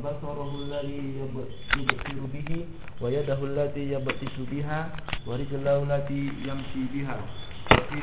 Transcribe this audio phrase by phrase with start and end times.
[0.00, 2.49] وبصره الذي يبصر به
[3.01, 4.79] ويده التي يبطش بها
[5.27, 7.17] ورجله التي يمشي بها
[7.71, 7.99] وفي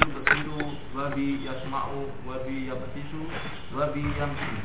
[0.00, 0.48] يبصر
[0.96, 1.84] وبي يسمع
[2.28, 3.10] وبي يبطش
[3.76, 4.56] وبي يمشي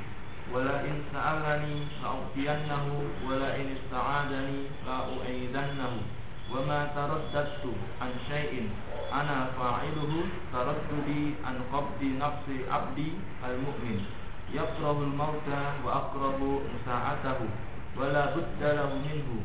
[0.53, 2.85] ولئن سألني لأعطينه
[3.27, 5.93] ولئن استعاذني لأعيذنه
[6.53, 7.63] وما ترددت
[8.01, 8.53] عن شيء
[9.13, 10.11] أنا فاعله
[10.53, 13.09] ترددي عن قبض نفس عبدي
[13.49, 13.99] المؤمن
[14.55, 17.45] yakrahul mauta wa akrabu musa'atahu
[17.99, 19.43] wa la budda lahu minhu.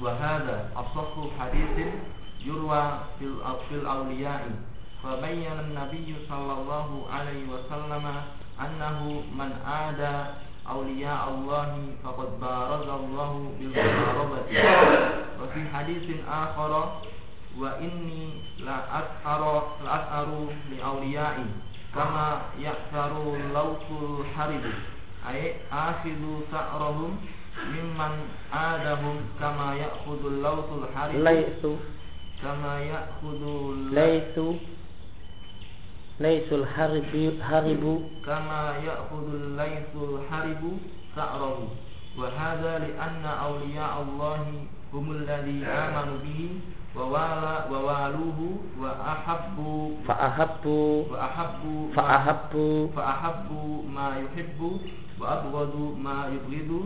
[0.00, 2.00] Wa hadha asahhu haditsin
[2.40, 4.52] yurwa fil fil awliya'i.
[5.04, 8.04] Fa bayyana an-nabiy sallallahu alaihi wasallam
[8.56, 13.30] annahu man ada awliya Allah faqad baraza Allah
[13.60, 14.56] bil muharabati
[15.36, 17.04] wa fi haditsin akhara
[17.54, 21.44] wa inni la ashara la asharu li awliya'i.
[21.94, 23.12] كما يأثر
[23.54, 23.88] لوث
[24.20, 24.64] الحرب.
[25.30, 27.16] أي آخذ سأرهم
[27.74, 28.12] ممن
[28.52, 31.14] عادهم كما يأخذ اللوث الحرب.
[31.14, 31.62] ليس.
[32.42, 33.42] كما يأخذ
[33.90, 34.36] ليس.
[36.20, 37.84] ليس الحرب حرب.
[38.26, 40.62] كما يأخذ الليث الحرب
[41.16, 41.68] سأره
[42.18, 46.62] وهذا لأن أولياء الله humul ladzi amanu bihi
[46.94, 51.10] wa wala wa waluhu wa ahabbu fa ahabbu.
[51.10, 52.66] Wa ahabbu fa ahabbu.
[52.94, 54.70] Fa ahabbu ma yuhibbu.
[55.18, 56.80] Wa abghadu ma yubghidu.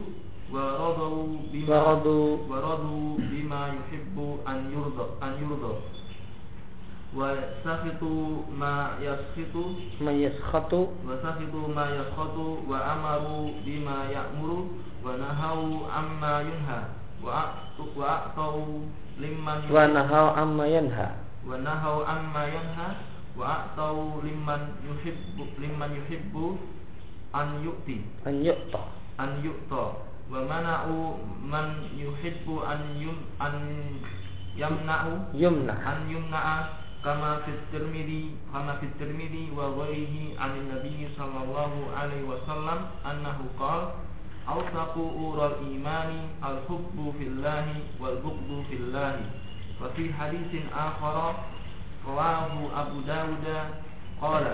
[0.48, 2.40] Wa radu bima wa radu.
[2.48, 5.72] Wa radu bima yuhibbu an yurda an yurda.
[7.12, 7.28] Wa
[7.60, 9.64] sakhitu ma yaskhitu.
[10.00, 14.72] Ma yaskhatu wa sakhitu ma yaskhatu wa amaru bima ya'muru.
[15.04, 16.80] Wa nahau amma yunha
[17.22, 18.86] wa wa tau
[19.18, 21.08] liman wa nahau amma yanha.
[21.46, 22.88] Wa nahau amma yanha.
[23.38, 26.58] Wa tau liman yuhibbu liman yuhibbu
[27.34, 28.82] an yukti an yukta
[29.18, 29.84] an yukta
[30.30, 33.54] wa mana'u man yuhibbu an yum an
[34.58, 35.30] yamna'u.
[35.38, 35.74] Yumna.
[35.86, 36.56] An yumna'a
[36.98, 43.94] kama fi tirmidhi kama fi tirmidhi wa ghairihi an nabi sallallahu alaihi wasallam annahu qala
[44.48, 46.10] awsaqu أور الإيمان
[46.40, 47.66] الحب في الله
[48.00, 48.16] wal
[48.68, 49.16] في الله.
[49.80, 51.16] wa حديث آخر
[52.08, 53.46] akhara أبو داود
[54.22, 54.44] قال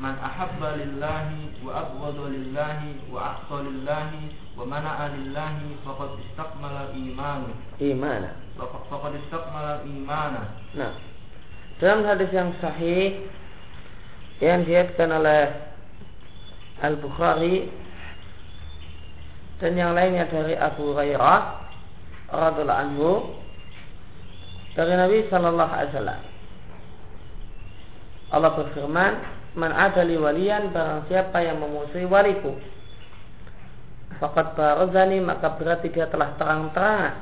[0.00, 1.28] من أحب لله
[1.62, 2.78] lillahi لله
[3.12, 8.36] abghadha لله ومنع لله lillahi wa mana'a lillahi faqad istakmala imanu imana
[11.80, 13.24] dalam hadis yang sahih
[14.44, 15.72] yang diatkan oleh
[16.82, 17.70] Al-Bukhari
[19.62, 21.40] dan yang lainnya dari Abu Hurairah
[22.34, 23.10] radhiallahu anhu
[24.74, 26.22] dari Nabi Shallallahu Alaihi Wasallam.
[28.34, 29.12] Allah berfirman,
[29.54, 32.58] "Man adali walian barang siapa yang memusuhi waliku,
[34.18, 37.14] fakat barazani maka berarti dia telah terang-terangan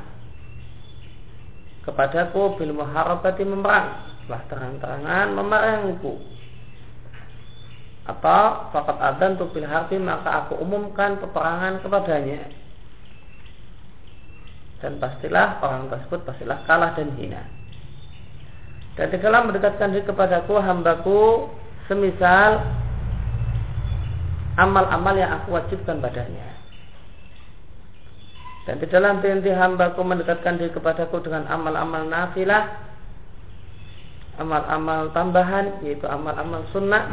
[1.84, 6.39] kepadaku bil muharabati memerang, telah terang-terangan memerangku."
[8.08, 9.68] Atau fakat adan tu bil
[10.00, 12.48] maka aku umumkan peperangan kepadanya.
[14.80, 17.44] Dan pastilah orang tersebut pastilah kalah dan hina.
[18.96, 21.52] Dan dalam mendekatkan diri kepadaku hambaku
[21.86, 22.64] semisal
[24.56, 26.56] amal-amal yang aku wajibkan padanya.
[28.64, 32.88] Dan di dalam perintah hambaku mendekatkan diri kepadaku dengan amal-amal nafilah
[34.40, 37.04] amal-amal tambahan yaitu amal-amal sunnah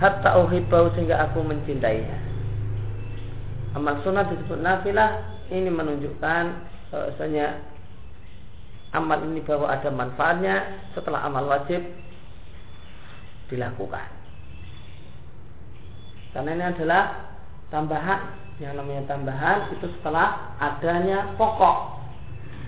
[0.00, 2.18] hatta uhibbahu sehingga aku mencintainya.
[3.76, 6.44] Amal sunnah disebut nafilah ini menunjukkan
[6.92, 7.60] bahwasanya
[8.96, 10.56] amal ini bahwa ada manfaatnya
[10.96, 11.84] setelah amal wajib
[13.52, 14.08] dilakukan.
[16.32, 17.32] Karena ini adalah
[17.72, 18.20] tambahan
[18.60, 22.00] yang namanya tambahan itu setelah adanya pokok.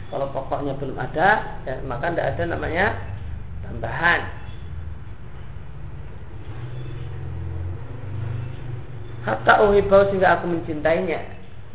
[0.09, 2.97] Kalau pokoknya belum ada, ya, maka tidak ada namanya
[3.65, 4.21] tambahan.
[9.35, 11.21] Hatta uhibau sehingga aku mencintainya.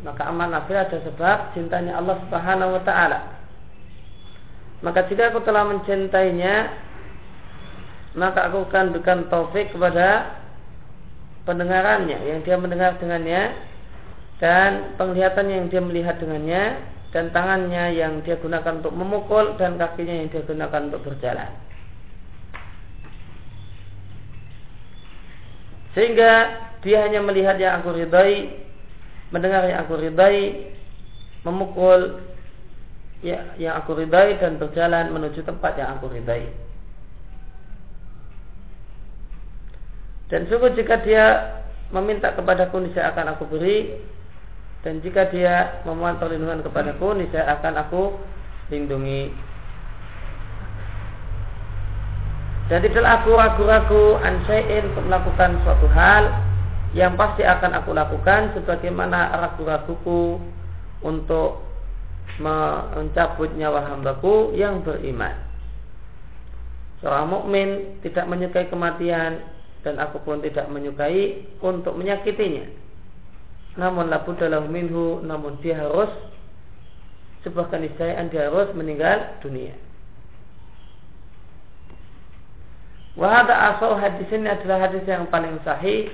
[0.04, 3.18] Maka amal nafil ada sebab cintanya Allah Subhanahu wa taala.
[4.84, 6.84] Maka jika aku telah mencintainya
[8.14, 10.38] maka aku akan berikan taufik kepada
[11.48, 13.58] pendengarannya yang dia mendengar dengannya
[14.38, 16.78] dan penglihatannya yang dia melihat dengannya
[17.10, 21.50] dan tangannya yang dia gunakan untuk memukul dan kakinya yang dia gunakan untuk berjalan.
[25.94, 26.32] Sehingga
[26.84, 28.60] dia hanya melihat yang aku ridai,
[29.32, 30.68] mendengar yang aku ridai,
[31.42, 32.20] memukul
[33.24, 36.52] ya, yang aku ridai dan berjalan menuju tempat yang aku ridai.
[40.28, 41.24] Dan sungguh jika dia
[41.92, 43.96] meminta kepadaku niscaya akan aku beri.
[44.84, 48.02] Dan jika dia memohon perlindungan kepadaku niscaya akan aku
[48.68, 49.32] lindungi.
[52.68, 56.32] Dan tidaklah aku ragu-ragu ansain untuk melakukan suatu hal
[56.94, 60.38] yang pasti akan aku lakukan sebagaimana ragu-raguku
[61.02, 61.66] untuk
[62.38, 65.34] mencabut nyawa hambaku yang beriman.
[67.02, 69.42] Seorang mukmin tidak menyukai kematian
[69.82, 72.64] dan aku pun tidak menyukai untuk menyakitinya.
[73.74, 76.08] Namun labu dalam minhu, namun dia harus
[77.42, 79.76] sebuah keniscayaan dia harus meninggal dunia.
[83.14, 86.10] Wahada asal hadis ini adalah hadis yang paling sahih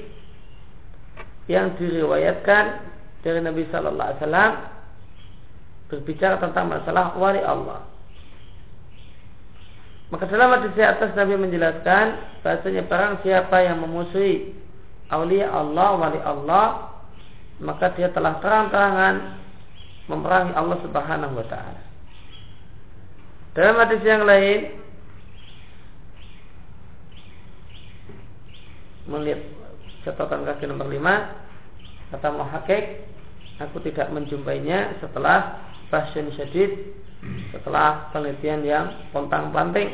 [1.51, 2.65] yang diriwayatkan
[3.27, 4.53] dari Nabi Sallallahu Alaihi Wasallam
[5.91, 7.83] berbicara tentang masalah wali Allah.
[10.15, 14.55] Maka dalam hadis di atas Nabi menjelaskan bahasanya barang siapa yang memusuhi
[15.11, 16.67] aulia Allah, wali Allah,
[17.59, 19.15] maka dia telah terang-terangan
[20.07, 21.83] memerangi Allah Subhanahu wa taala.
[23.59, 24.79] Dalam hadis yang lain
[29.11, 29.60] melihat
[30.07, 32.85] catatan kaki nomor 5 kata muhakik
[33.61, 35.61] aku tidak menjumpainya setelah
[35.93, 36.97] pasien syadid
[37.53, 39.93] setelah penelitian yang pontang panting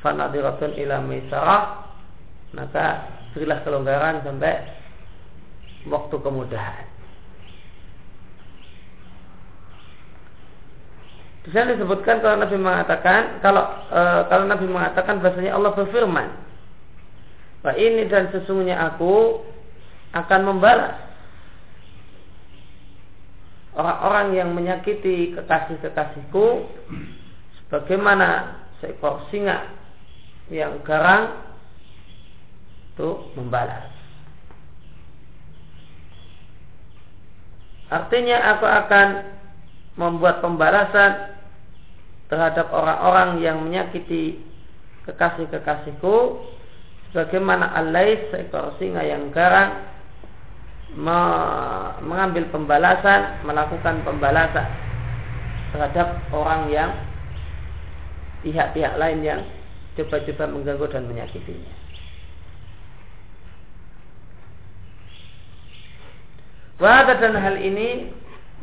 [0.00, 1.62] fanadiratun ila maisarah
[2.56, 2.86] maka
[3.34, 4.80] berilah kelonggaran sampai
[5.86, 6.86] waktu kemudahan.
[11.40, 16.28] Di disebutkan kalau Nabi mengatakan kalau e, kalau Nabi mengatakan bahasanya Allah berfirman,
[17.60, 19.44] Pak ini dan sesungguhnya aku
[20.16, 20.96] akan membalas
[23.76, 26.46] orang-orang yang menyakiti kekasih-kekasihku
[27.60, 29.70] sebagaimana seekor singa
[30.50, 31.52] yang garang
[32.96, 33.86] itu membalas.
[37.90, 39.08] Artinya aku akan
[39.98, 41.36] membuat pembalasan
[42.30, 44.38] terhadap orang-orang yang menyakiti
[45.04, 46.16] kekasih-kekasihku
[47.10, 49.90] sebagaimana alais seekor singa yang garang
[50.94, 54.66] mengambil pembalasan, melakukan pembalasan
[55.70, 56.90] terhadap orang yang
[58.42, 59.40] pihak-pihak lain yang
[59.94, 61.72] coba-coba mengganggu dan menyakitinya.
[66.80, 68.08] Wahada dan hal ini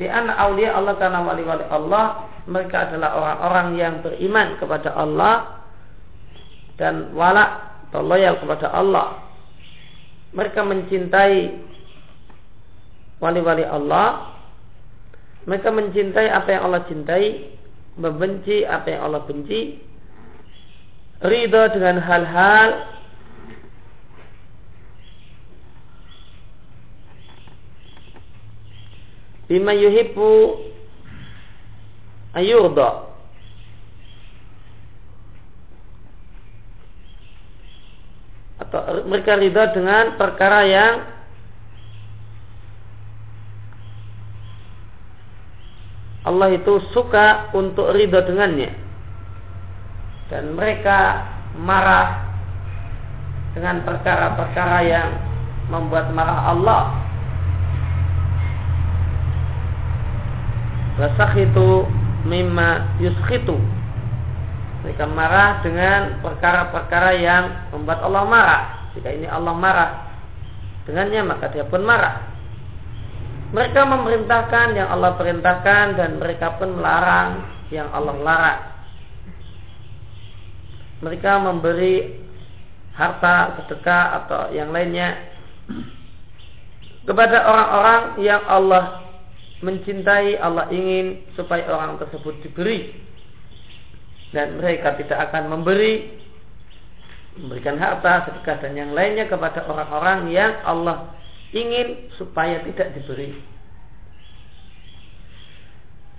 [0.01, 5.61] di anak aulia Allah karena wali-wali Allah mereka adalah orang-orang yang beriman kepada Allah
[6.81, 9.23] dan wala atau loyal kepada Allah.
[10.35, 11.55] Mereka mencintai
[13.23, 14.35] wali-wali Allah.
[15.47, 17.25] Mereka mencintai apa yang Allah cintai
[17.97, 19.79] membenci apa yang Allah benci.
[21.17, 22.69] Ridho dengan hal-hal
[29.49, 30.61] bima yuhibbu
[32.37, 33.06] ayurda
[38.67, 40.93] atau mereka ridho dengan perkara yang
[46.27, 48.75] Allah itu suka untuk ridho dengannya.
[50.27, 51.23] Dan mereka
[51.55, 52.27] marah
[53.55, 55.09] dengan perkara-perkara yang
[55.71, 56.83] membuat marah Allah.
[61.37, 61.87] Itu
[62.27, 63.76] mimma yuskhitu
[64.87, 67.43] mereka marah dengan perkara-perkara yang
[67.75, 68.63] membuat Allah marah.
[68.95, 69.91] Jika ini Allah marah
[70.87, 72.23] dengannya maka dia pun marah.
[73.51, 78.61] Mereka memerintahkan yang Allah perintahkan dan mereka pun melarang yang Allah larang.
[81.03, 82.23] Mereka memberi
[82.95, 85.19] harta, sedekah atau yang lainnya
[87.03, 89.03] kepada orang-orang yang Allah
[89.59, 93.06] mencintai, Allah ingin supaya orang tersebut diberi
[94.35, 96.17] dan mereka tidak akan memberi
[97.37, 101.13] memberikan harta, sedekah dan yang lainnya kepada orang-orang yang Allah
[101.53, 103.37] ingin supaya tidak diberi.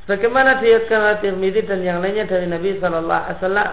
[0.08, 3.70] Bagaimana diriwayatkan oleh Tirmidzi dan yang lainnya dari Nabi Shallallahu Alaihi Wasallam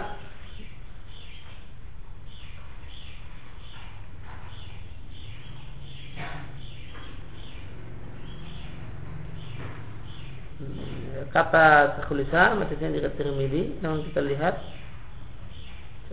[11.35, 12.63] kata Syekhul yang
[12.95, 14.55] dekat Tirmidzi yang kita lihat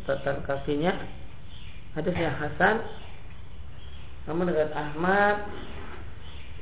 [0.03, 0.99] catatan kakinya
[1.95, 2.83] hadis yang Hasan
[4.27, 5.47] namun dengan Ahmad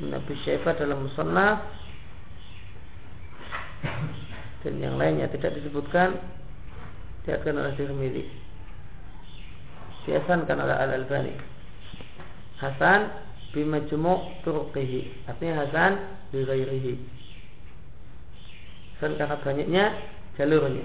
[0.05, 1.65] Nabi Syaifah dalam Musannaf
[4.61, 6.21] dan yang lainnya tidak disebutkan
[7.25, 8.25] diakan oleh Tirmidzi.
[10.09, 11.37] Diasankan oleh Al Albani
[12.61, 13.09] Hasan
[13.57, 15.29] bimajmu' turuqihi.
[15.29, 15.93] Artinya Hasan
[16.33, 16.45] bi
[19.01, 19.85] Hasan karena banyaknya
[20.37, 20.85] jalurnya.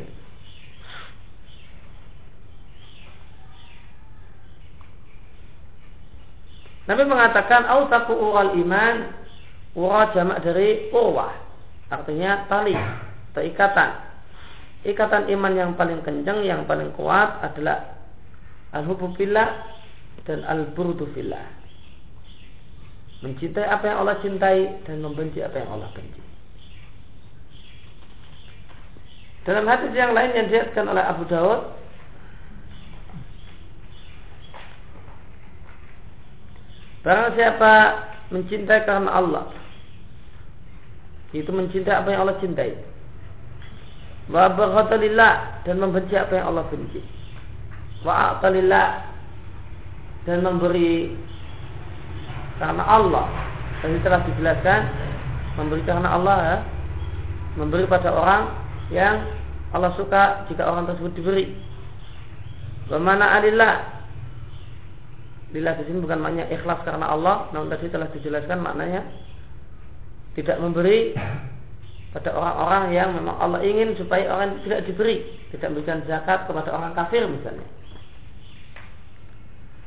[6.87, 9.11] Nabi mengatakan autaku ural iman
[9.75, 11.35] ura jamak dari urwah.
[11.91, 12.71] Artinya tali
[13.35, 13.91] atau ikatan
[14.87, 17.99] ikatan iman yang paling kencang yang paling kuat adalah
[18.71, 19.11] al-hubbu
[20.23, 21.03] dan al-burdu
[23.19, 26.24] mencintai apa yang Allah cintai dan membenci apa yang Allah benci
[29.45, 31.61] dalam hadis yang lain yang dilihatkan oleh Abu Dawud
[37.05, 37.73] Barang siapa
[38.33, 39.45] mencintai karena Allah
[41.35, 42.71] itu mencintai apa yang Allah cintai.
[44.31, 47.03] Wa baghatalillah dan membenci apa yang Allah benci.
[48.07, 48.87] Wa a'talillah
[50.23, 51.11] dan memberi
[52.57, 53.27] karena Allah.
[53.83, 54.81] Tadi telah dijelaskan
[55.59, 56.57] memberi karena Allah ya.
[57.59, 59.25] Memberi pada orang yang
[59.73, 61.45] Allah suka jika orang tersebut diberi.
[62.85, 63.95] Bagaimana alillah
[65.55, 69.07] Lillah di sini bukan maknanya ikhlas karena Allah, namun tadi telah dijelaskan maknanya
[70.35, 71.15] tidak memberi
[72.11, 75.23] pada orang-orang yang memang Allah ingin supaya orang tidak diberi,
[75.55, 77.63] tidak memberikan zakat kepada orang kafir misalnya.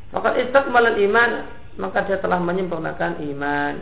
[0.08, 1.30] Maka istakmal iman
[1.76, 3.74] maka dia telah menyempurnakan iman.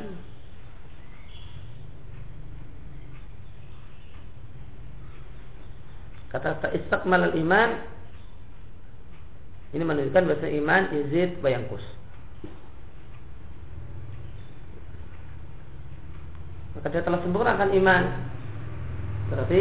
[6.30, 7.71] Kata-kata istakmal iman
[9.75, 11.83] ini menunjukkan bahasa iman izid bayangkus.
[16.76, 18.02] Maka dia telah sempurnakan iman.
[19.33, 19.61] Berarti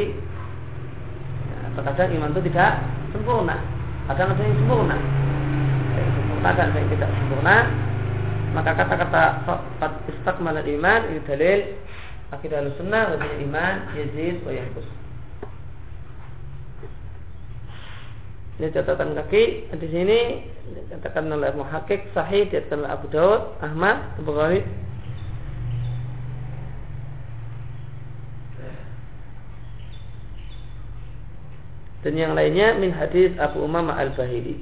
[1.47, 2.71] ya, terkadang iman itu tidak
[3.15, 3.55] sempurna.
[4.11, 4.97] Kadang ada yang sempurna.
[5.95, 7.57] Yang sempurna dan yang tidak sempurna.
[8.55, 9.23] Maka kata-kata
[10.11, 11.59] istakmal iman ini dalil
[12.31, 14.51] akidah sunnah bahwa iman yazid wa
[18.55, 20.19] Ini catatan kaki di sini
[20.71, 24.63] dikatakan oleh Muhakkik sahih dikatakan oleh Abu Daud, Ahmad, Bukhari.
[32.07, 34.61] Dan yang lainnya min hadis Abu Umamah Al-Bahili.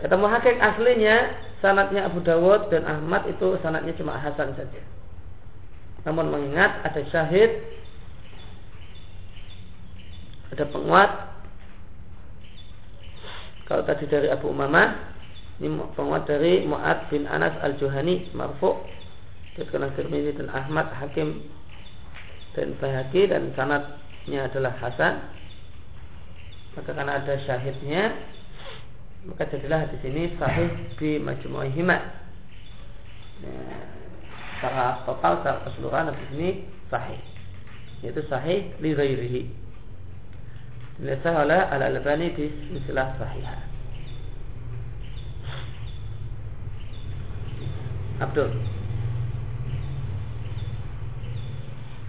[0.00, 4.80] Kata Muhakkik aslinya sanatnya Abu Dawud dan Ahmad itu sanatnya cuma Hasan saja.
[6.08, 7.52] Namun mengingat ada syahid,
[10.54, 11.35] ada penguat
[13.66, 14.94] kalau tadi dari Abu Umamah,
[15.58, 15.68] ini
[15.98, 18.78] penguat dari Mu'ad bin Anas al-Juhani marfu
[19.56, 21.40] Dikatakan Tirmidzi dan Ahmad Hakim
[22.52, 25.16] dan Bahaki dan sanatnya adalah Hasan.
[26.76, 28.12] Maka karena ada syahidnya,
[29.24, 30.68] maka jadilah di sini sahih
[31.00, 31.96] di Majmu'ihima.
[33.40, 33.56] Ya,
[34.60, 36.48] secara total, secara keseluruhan di sini
[36.92, 37.20] sahih.
[38.04, 39.42] Yaitu sahih li ghairihi.
[41.00, 43.56] لسهل الألباني في سلسلة صحيحة
[48.20, 48.50] عبدul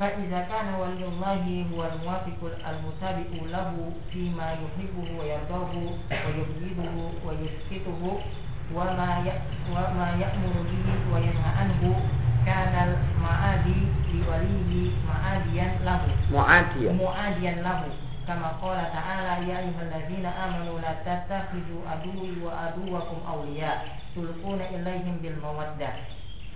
[0.00, 2.40] فإذا كان ولي الله هو الموافق
[2.70, 5.72] المتابع له فيما يحبه ويرضاه
[6.10, 8.20] ويبغضه ويسخطه
[8.74, 9.32] وما
[9.70, 12.00] وما يأمر به وينهى عنه
[12.46, 13.80] كان المعادي
[14.14, 16.00] لوليه معاديا له.
[16.32, 16.92] معاديا.
[16.92, 17.84] معاديا له.
[18.28, 23.98] كما قال تعالى يا أيها الذين آمنوا لا تتخذوا عدوي وعدوكم أولياء.
[24.16, 25.90] تلقون إليهم بالمودة.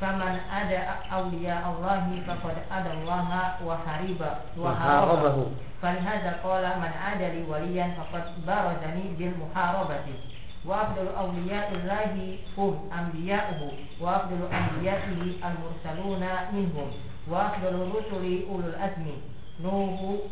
[0.01, 5.55] faman ada awliya Allahi faqad ada Allah wa hariba wa harabahu.
[5.81, 10.17] Falihada qala man ada li waliyan faqad barazani bil muharabati.
[10.65, 16.89] Wa abdul awliya illahi hum anbiya'uhu wa abdul anbiya'ihi al mursaluna minhum
[17.29, 19.23] wa abdul rusuli ulul azmi
[19.61, 20.31] nuhu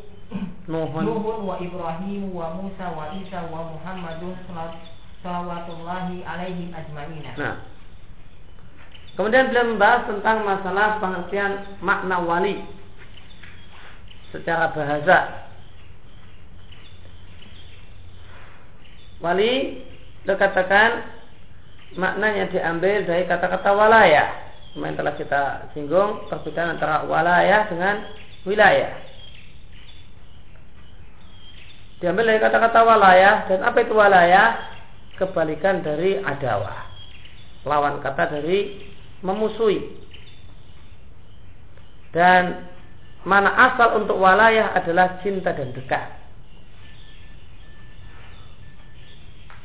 [0.64, 1.44] Nuhun.
[1.44, 4.32] Wa Ibrahim wa Musa wa Isa wa Muhammadun
[5.22, 7.36] salawatullahi alaihim ajma'ina.
[7.36, 7.56] Nah,
[9.12, 11.52] Kemudian beliau membahas tentang masalah pengertian
[11.84, 12.64] makna wali
[14.32, 15.18] secara bahasa.
[19.20, 19.84] Wali
[20.24, 20.90] dikatakan
[21.94, 24.24] maknanya diambil dari kata-kata walaya.
[24.72, 25.42] Kemarin telah kita
[25.76, 28.08] singgung perbedaan antara walaya dengan
[28.48, 28.96] wilayah.
[32.00, 34.72] Diambil dari kata-kata walaya dan apa itu walaya?
[35.20, 36.88] Kebalikan dari adawah.
[37.68, 38.90] Lawan kata dari
[39.22, 39.80] memusuhi.
[42.12, 42.68] Dan
[43.24, 46.22] mana asal untuk walayah adalah cinta dan dekat.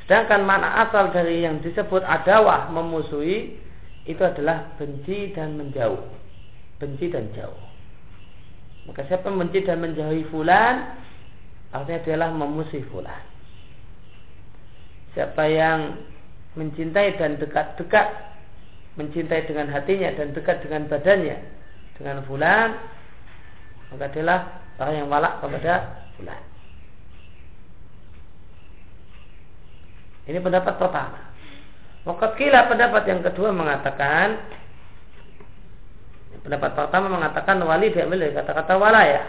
[0.07, 3.59] Sedangkan makna asal dari yang disebut adawah memusuhi
[4.07, 5.99] itu adalah benci dan menjauh.
[6.79, 7.59] Benci dan jauh.
[8.87, 10.95] Maka siapa benci dan menjauhi fulan
[11.75, 13.19] artinya adalah memusuhi fulan.
[15.11, 15.99] Siapa yang
[16.55, 18.07] mencintai dan dekat-dekat
[18.97, 21.37] mencintai dengan hatinya dan dekat dengan badannya
[22.01, 22.73] dengan fulan
[23.93, 24.39] maka adalah
[24.77, 25.73] orang yang walak kepada
[26.19, 26.41] fulan.
[30.27, 31.19] Ini pendapat pertama.
[32.03, 34.43] Maka kila pendapat yang kedua mengatakan
[36.43, 39.23] pendapat pertama mengatakan wali diambil dari kata-kata walaya.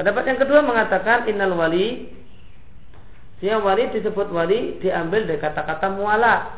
[0.00, 2.08] Pendapat yang kedua mengatakan innal wali
[3.38, 6.57] dia wali disebut wali diambil dari kata-kata muala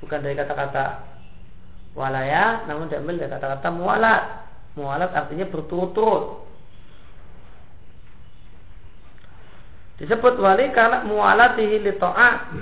[0.00, 0.84] bukan dari kata-kata
[1.94, 4.22] walaya namun diambil dari kata-kata mualat
[4.74, 6.50] mualat artinya berturut-turut
[10.00, 12.56] Disebut wali karena mualatihi li ta'at.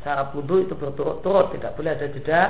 [0.00, 2.40] Cara wudhu itu berturut-turut, tidak boleh ada jeda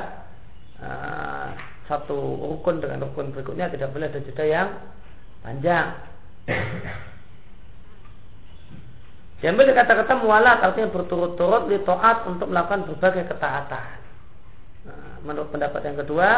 [0.78, 1.50] uh,
[1.90, 4.68] satu rukun dengan rukun berikutnya tidak boleh ada jeda yang
[5.42, 5.98] panjang.
[9.38, 13.98] Diambil kata-kata mualat artinya berturut-turut li ta'at untuk melakukan berbagai ketaatan.
[14.90, 16.28] Nah, menurut pendapat yang kedua,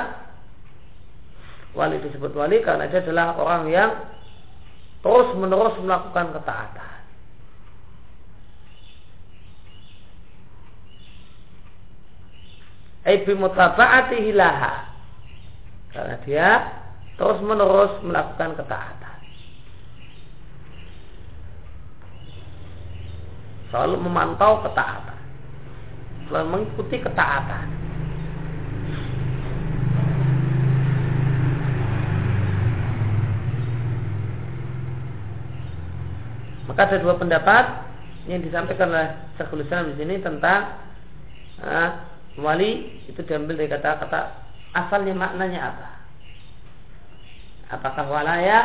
[1.73, 3.91] wali disebut wali karena dia adalah orang yang
[5.01, 6.91] terus menerus melakukan ketaatan.
[13.01, 14.93] ay bimutaba'atihi laha
[15.91, 16.49] karena dia
[17.17, 19.00] terus menerus melakukan ketaatan
[23.71, 25.19] selalu memantau ketaatan
[26.29, 27.67] selalu mengikuti ketaatan
[36.71, 37.65] maka ada dua pendapat
[38.31, 40.79] yang disampaikan oleh Syekhul Islam di sini tentang
[41.59, 42.07] ah,
[42.39, 45.89] wali itu diambil dari kata-kata asalnya maknanya apa?
[47.71, 48.59] Apakah walaya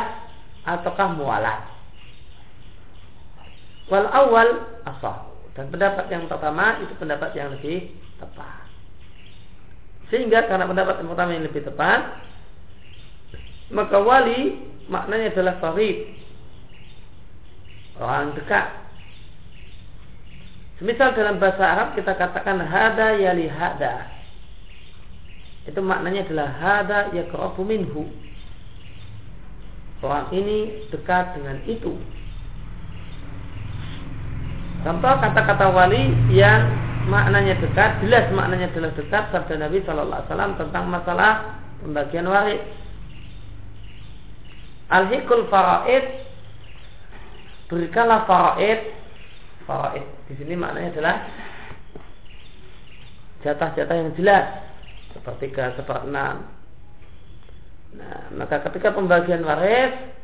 [0.66, 1.75] ataukah mualat?
[3.86, 8.66] Wal awal asal dan pendapat yang pertama itu pendapat yang lebih tepat.
[10.10, 12.00] Sehingga karena pendapat yang pertama yang lebih tepat,
[13.70, 16.14] maka wali maknanya adalah farid
[17.98, 18.86] orang dekat
[20.76, 24.12] Semisal dalam bahasa Arab kita katakan hada yali hada.
[25.64, 28.04] Itu maknanya adalah hada yakrabu minhu.
[30.04, 31.96] Orang ini dekat dengan itu.
[34.86, 36.62] Contoh kata-kata wali yang
[37.10, 41.32] maknanya dekat, jelas maknanya adalah dekat sabda Nabi Shallallahu Alaihi Wasallam tentang masalah
[41.82, 42.62] pembagian waris.
[44.86, 46.06] Al-hikul faraid
[47.66, 48.94] berikanlah faraid
[49.66, 51.16] faraid di sini maknanya adalah
[53.42, 54.46] jatah-jatah yang jelas
[55.10, 56.46] sepertiga seperenam.
[57.98, 60.14] Nah, maka ketika pembagian waris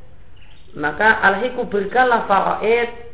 [0.79, 3.12] maka alhiku berikanlah faraid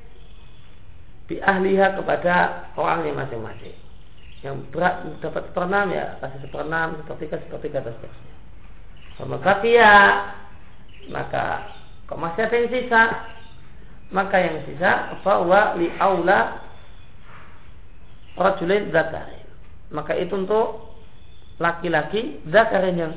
[1.29, 2.35] bi ahliha kepada
[2.75, 3.77] orangnya masing-masing.
[4.41, 8.35] Yang berat dapat seperenam ya kasih seperenam, sepertiga, sepertiga dan seterusnya.
[9.19, 9.93] Sama bakia
[11.12, 11.75] maka
[12.09, 13.03] kok masih ada yang sisa
[14.09, 16.64] maka yang sisa bahwa li aula
[18.38, 19.49] rajulin zakarin
[19.91, 20.97] maka itu untuk
[21.59, 23.12] laki-laki zakarin yang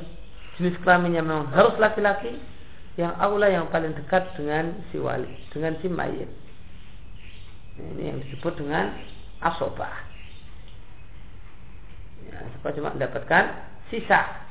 [0.58, 2.36] jenis kelaminnya memang harus laki-laki
[3.00, 6.28] yang aula yang paling dekat dengan si wali, dengan si mayit.
[7.82, 8.94] Ini yang disebut dengan
[9.42, 10.06] asobah.
[12.30, 13.44] Ya, supaya cuma mendapatkan
[13.90, 14.46] sisa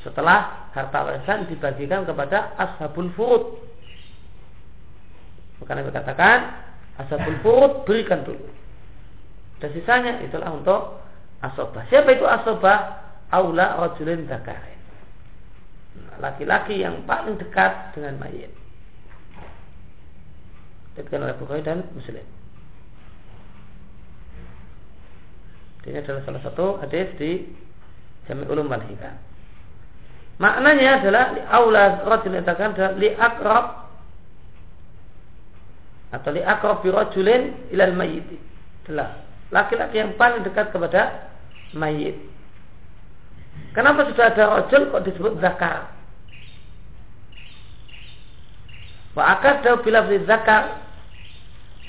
[0.00, 3.44] setelah harta warisan dibagikan kepada ashabul furud.
[5.60, 6.38] Maka Nabi katakan
[7.02, 8.48] ashabul furud berikan dulu.
[9.60, 11.04] Dan sisanya itulah untuk
[11.44, 11.84] asobah.
[11.92, 13.02] Siapa itu asobah?
[13.30, 14.80] Aula rajulin zakarin.
[16.18, 18.59] Laki-laki yang paling dekat dengan mayit.
[21.00, 22.20] Dikatakan oleh Bukhari dan Muslim.
[25.80, 27.48] Ini adalah salah satu hadis di
[28.28, 29.16] Jami Ulum wal Hikam.
[30.36, 33.88] Maknanya adalah li aula rajul katakan li akrab
[36.12, 38.28] atau li akrab bi rajulin ilal mayyit.
[38.84, 41.32] Adalah laki-laki yang paling dekat kepada
[41.72, 42.20] mayit.
[43.72, 45.96] Kenapa sudah ada rajul kok disebut zakar?
[49.16, 50.89] Wa akad bila zakar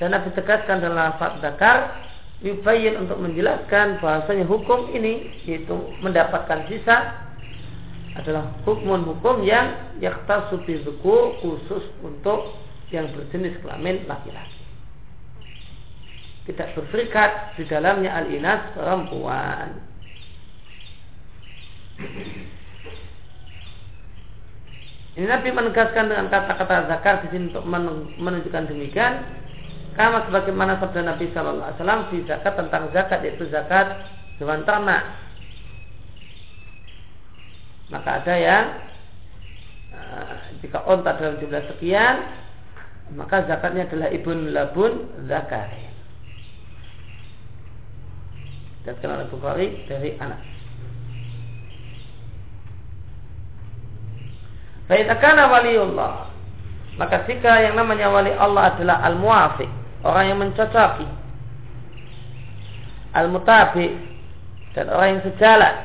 [0.01, 2.09] dan Nabi tegaskan dalam lafaz zakar
[2.41, 7.21] yubayyin untuk menjelaskan bahasanya hukum ini yaitu mendapatkan sisa
[8.17, 12.57] adalah hukum-hukum yang yaktasu bizukur khusus untuk
[12.89, 14.57] yang berjenis kelamin laki-laki.
[16.49, 19.79] Tidak berserikat di dalamnya al-inas perempuan.
[25.13, 27.69] Ini Nabi menegaskan dengan kata-kata zakar di sini untuk
[28.17, 29.13] menunjukkan demikian.
[29.91, 33.87] Karena sebagaimana sabda Nabi Shallallahu Alaihi Wasallam di zakat tentang zakat yaitu zakat
[34.39, 35.03] hewan ternak.
[37.91, 38.65] Maka ada yang
[39.91, 42.15] uh, jika onta dalam jumlah sekian
[43.11, 45.91] maka zakatnya adalah ibun labun zakari
[48.87, 50.41] dan oleh Bukhari dari anak
[54.89, 56.33] Faitakana waliullah
[56.99, 59.69] Maka jika yang namanya wali Allah adalah al-muafiq
[60.01, 61.05] Orang yang mencocoki.
[63.11, 63.87] Al-mutabi
[64.71, 65.75] Dan orang yang sejalan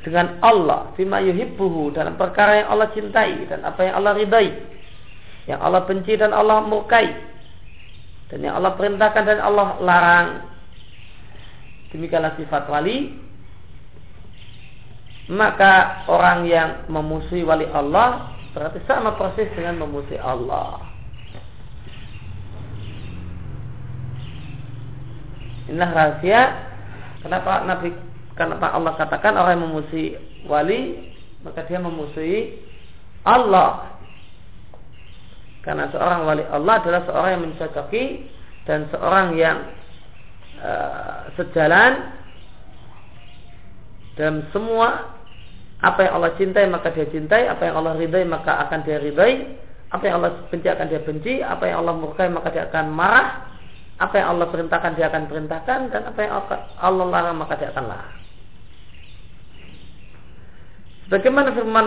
[0.00, 4.48] dengan Allah fima yuhibbuhu dalam perkara yang Allah cintai dan apa yang Allah ridai
[5.44, 7.12] yang Allah benci dan Allah murkai
[8.30, 10.28] dan yang Allah perintahkan dan Allah larang.
[11.90, 13.10] Demikianlah sifat wali.
[15.30, 20.89] Maka orang yang memusuhi wali Allah berarti sama persis dengan memusuhi Allah
[25.70, 26.42] inilah rahasia.
[27.22, 27.94] Kenapa Nabi
[28.34, 30.06] karena Allah katakan orang yang memusuhi
[30.48, 31.12] wali
[31.46, 32.58] maka dia memusuhi
[33.24, 33.96] Allah.
[35.60, 38.04] Karena seorang wali Allah adalah seorang yang mencocoki
[38.64, 39.58] dan seorang yang
[40.60, 42.16] uh, sejalan
[44.16, 45.16] dalam semua
[45.80, 49.56] apa yang Allah cintai maka dia cintai, apa yang Allah ridai maka akan dia ridai,
[49.88, 53.49] apa yang Allah benci akan dia benci, apa yang Allah murkai maka dia akan marah,
[54.00, 56.32] apa yang Allah perintahkan dia akan perintahkan dan apa yang
[56.80, 58.16] Allah larang maka dia akan larang.
[61.12, 61.86] Bagaimana firman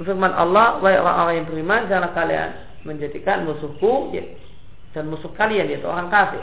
[0.00, 1.80] firman Allah, wahai orang-orang yang beriman,
[2.16, 2.50] kalian
[2.88, 4.16] menjadikan musuhku
[4.96, 6.40] dan musuh kalian yaitu orang kafir.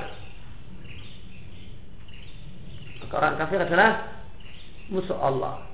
[3.01, 4.21] Maka orang kafir adalah
[4.93, 5.65] musuh Allah.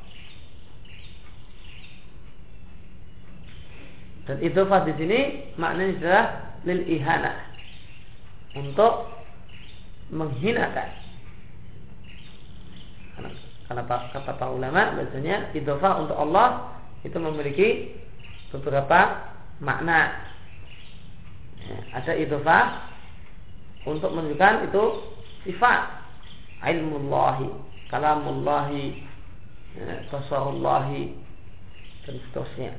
[4.23, 5.19] Dan itu di sini
[5.59, 6.25] maknanya adalah
[6.63, 7.50] lil ihana
[8.55, 9.07] untuk
[10.11, 11.01] menghinakan
[13.71, 16.75] karena kata para ulama biasanya idofah untuk Allah
[17.07, 17.95] itu memiliki
[18.51, 19.31] beberapa
[19.63, 20.27] makna.
[21.63, 22.91] Ya, ada idofah
[23.87, 24.83] untuk menunjukkan itu
[25.47, 25.87] sifat
[26.67, 27.47] ilmullahi,
[27.87, 29.07] kalamullahi,
[29.79, 31.15] ya, basarullahi
[32.03, 32.75] dan seterusnya.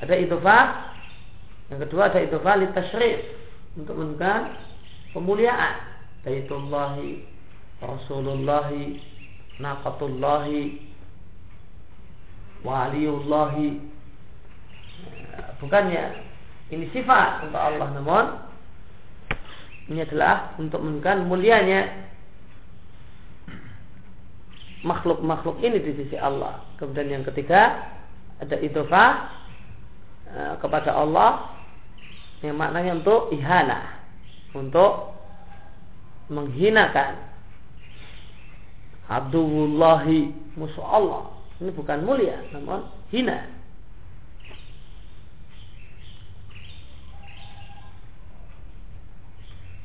[0.00, 0.64] Ada idofah
[1.68, 3.20] yang kedua ada idofah li tasyrif
[3.76, 4.40] untuk menunjukkan
[5.12, 5.74] pemuliaan
[6.24, 7.36] baitullahi
[7.80, 8.72] Rasulullah
[9.60, 10.80] Naqatullahi
[12.64, 13.68] Waliullahi
[15.60, 16.04] Bukannya
[16.72, 18.24] Ini sifat untuk Allah Namun
[19.92, 22.10] Ini adalah untuk menunjukkan mulianya.
[24.82, 26.64] Makhluk-makhluk ini di sisi Allah.
[26.80, 27.92] Kemudian yang ketiga
[28.40, 29.12] Ada idofah
[30.32, 31.55] eh, Kepada Allah
[32.44, 33.80] Yang maknanya untuk ihana
[34.52, 35.16] Untuk
[36.28, 37.26] menghinakan
[39.06, 41.30] Abdullahi musuh Allah.
[41.62, 43.46] Ini bukan mulia, namun hina.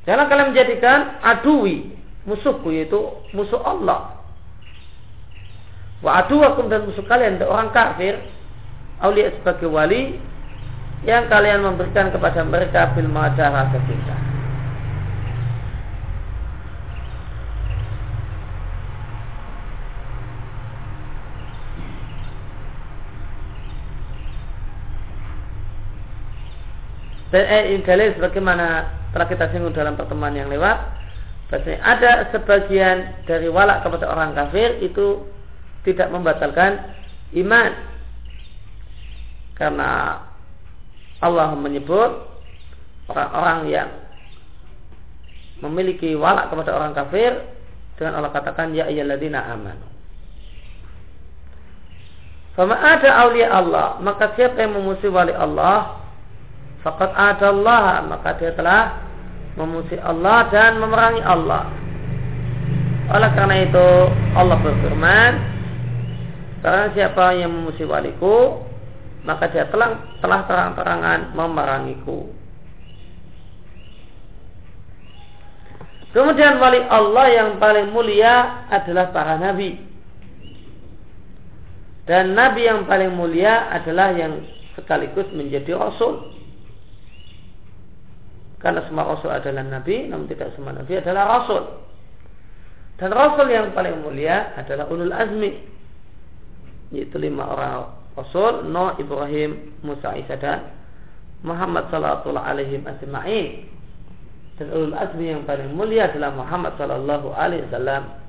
[0.02, 1.94] Jangan kalian menjadikan adui
[2.26, 2.98] musuhku yaitu
[3.30, 4.18] musuh Allah.
[6.02, 8.18] Wa aduwakum dan musuh kalian orang kafir
[8.98, 10.18] aulia sebagai wali
[11.02, 14.32] yang kalian memberikan kepada mereka bil madah kecintaan.
[27.32, 30.84] Dan eh, dalil sebagaimana telah kita singgung dalam pertemuan yang lewat,
[31.48, 35.24] bahwasanya ada sebagian dari walak kepada orang kafir itu
[35.88, 36.92] tidak membatalkan
[37.32, 37.72] iman.
[39.56, 40.20] Karena
[41.22, 42.10] Allah menyebut
[43.06, 43.88] orang-orang yang
[45.62, 47.38] memiliki walak kepada orang kafir
[47.94, 49.86] dengan Allah katakan ya ayyalladzina amanu.
[52.52, 56.02] Fama ada aulia Allah, maka siapa yang memusuhi wali Allah,
[56.82, 59.06] Fakat Allah maka dia telah
[59.54, 61.70] memuji Allah dan memerangi Allah.
[63.06, 63.88] Oleh karena itu
[64.34, 65.32] Allah berfirman,
[66.58, 68.66] Karena siapa yang memuji waliku,
[69.22, 72.26] maka dia telah telah terang-terangan memerangiku.
[76.12, 79.80] Kemudian wali Allah yang paling mulia adalah para nabi.
[82.04, 84.44] Dan nabi yang paling mulia adalah yang
[84.76, 86.36] sekaligus menjadi rasul.
[88.60, 91.80] Karena semua rasul adalah nabi, namun tidak semua nabi adalah rasul.
[93.00, 95.64] Dan rasul yang paling mulia adalah ulul azmi.
[96.92, 100.72] Yaitu lima orang rasul, Nuh, Ibrahim, Musa, Isa dan
[101.42, 103.68] Muhammad sallallahu alaihi wasallam.
[104.60, 108.22] Dan ulul azmi yang paling mulia adalah Muhammad sallallahu alaihi wasallam.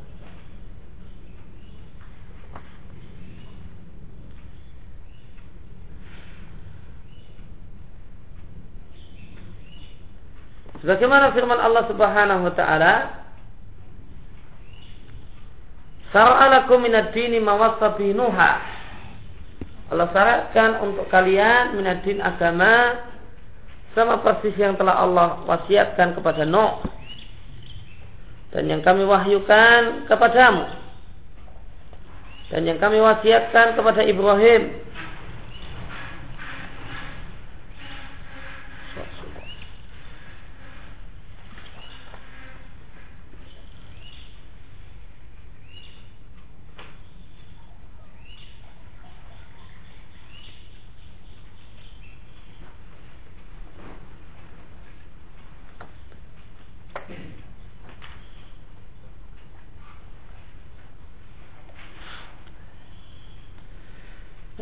[10.83, 13.23] Sebagaimana firman Allah Subhanahu wa taala,
[16.13, 18.51] Sara'alakum minad dini mawassa Nuha.
[19.91, 23.03] Allah syaratkan untuk kalian minad din agama
[23.93, 26.81] sama persis yang telah Allah wasiatkan kepada Nuh.
[28.53, 30.65] Dan yang kami wahyukan kepadamu.
[32.53, 34.77] Dan yang kami wasiatkan kepada Ibrahim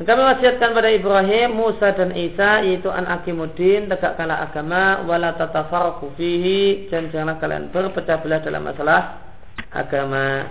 [0.02, 6.18] Dan kami wasiatkan pada Ibrahim, Musa dan Isa yaitu an akimuddin tegakkanlah agama wala tatafarraqu
[6.18, 9.22] fihi dan janganlah kalian berpecah belah dalam masalah
[9.70, 10.50] agama.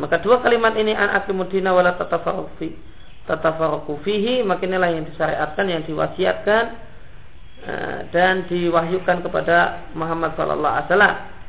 [0.00, 6.64] Maka dua kalimat ini an akimuddin wala tatafarraqu fihi makinlah yang disyariatkan yang diwasiatkan
[7.68, 11.39] eh, dan diwahyukan kepada Muhammad sallallahu alaihi wasallam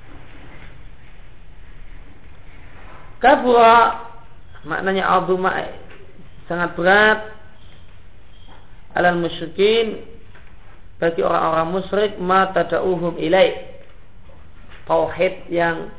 [3.21, 4.09] Kabura
[4.65, 5.53] maknanya azuma
[6.49, 7.19] sangat berat.
[8.91, 10.03] Alal musyrikin
[10.99, 13.71] bagi orang-orang musyrik ma tada'uhum ilai
[14.83, 15.93] tauhid yang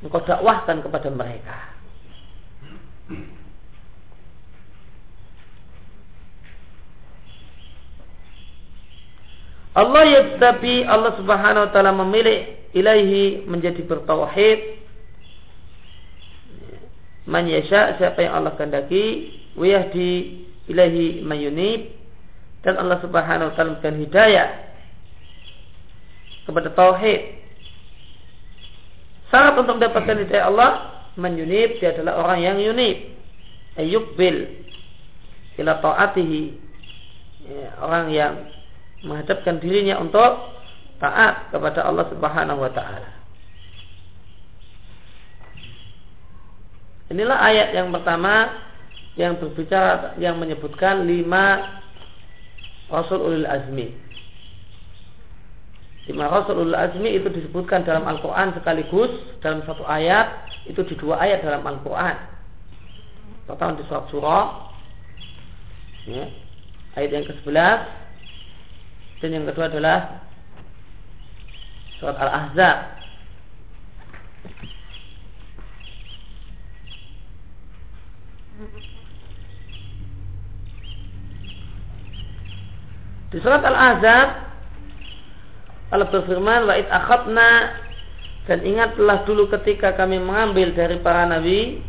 [0.00, 1.58] engkau dakwahkan kepada mereka.
[9.70, 14.79] Allah yastabi Allah subhanahu wa ta'ala memilih ilahi menjadi bertauhid
[17.28, 19.04] man yasha siapa yang Allah kehendaki
[19.92, 20.08] di
[20.70, 21.90] ilahi mayunib
[22.62, 24.48] dan Allah Subhanahu wa taala memberikan hidayah
[26.44, 27.20] kepada tauhid.
[29.30, 30.70] Syarat untuk mendapatkan hidayah Allah
[31.18, 32.96] menyunib dia adalah orang yang yunib
[33.78, 34.66] ayukbil
[35.60, 36.56] ila taatihi
[37.44, 38.32] ya, orang yang
[39.04, 40.56] menghadapkan dirinya untuk
[41.00, 43.19] taat kepada Allah Subhanahu wa taala.
[47.10, 48.62] Inilah ayat yang pertama
[49.18, 51.78] yang berbicara yang menyebutkan lima
[52.86, 53.90] Rasul Ulul Azmi.
[56.06, 59.10] Lima Rasul Ulul Azmi itu disebutkan dalam Al-Quran sekaligus
[59.42, 62.14] dalam satu ayat itu di dua ayat dalam Al-Quran.
[63.50, 64.46] Pertama di surat surah
[66.06, 66.30] ya,
[66.94, 67.78] ayat yang ke-11
[69.18, 69.98] dan yang kedua adalah
[71.98, 72.99] surat Al-Ahzab
[83.30, 84.28] Di surat Al-Ahzab
[85.90, 87.50] Allah berfirman wa akhadna
[88.46, 91.82] dan ingatlah dulu ketika kami mengambil dari para nabi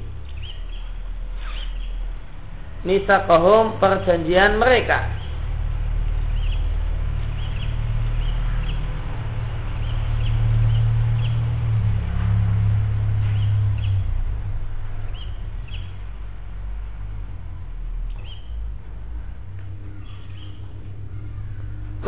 [2.81, 5.20] misaqahum perjanjian mereka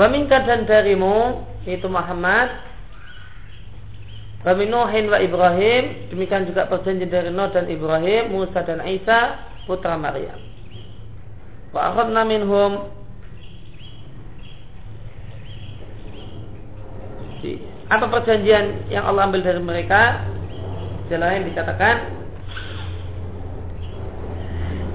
[0.03, 2.51] Waminka dan darimu Itu Muhammad
[4.43, 9.95] Kami Nuhin wa Ibrahim Demikian juga perjanjian dari Nuh dan Ibrahim Musa dan Isa Putra
[9.95, 10.35] Maryam.
[11.71, 12.91] Wa akhadna minhum
[17.87, 20.27] Apa perjanjian yang Allah ambil dari mereka?
[21.07, 21.95] Jalan dikatakan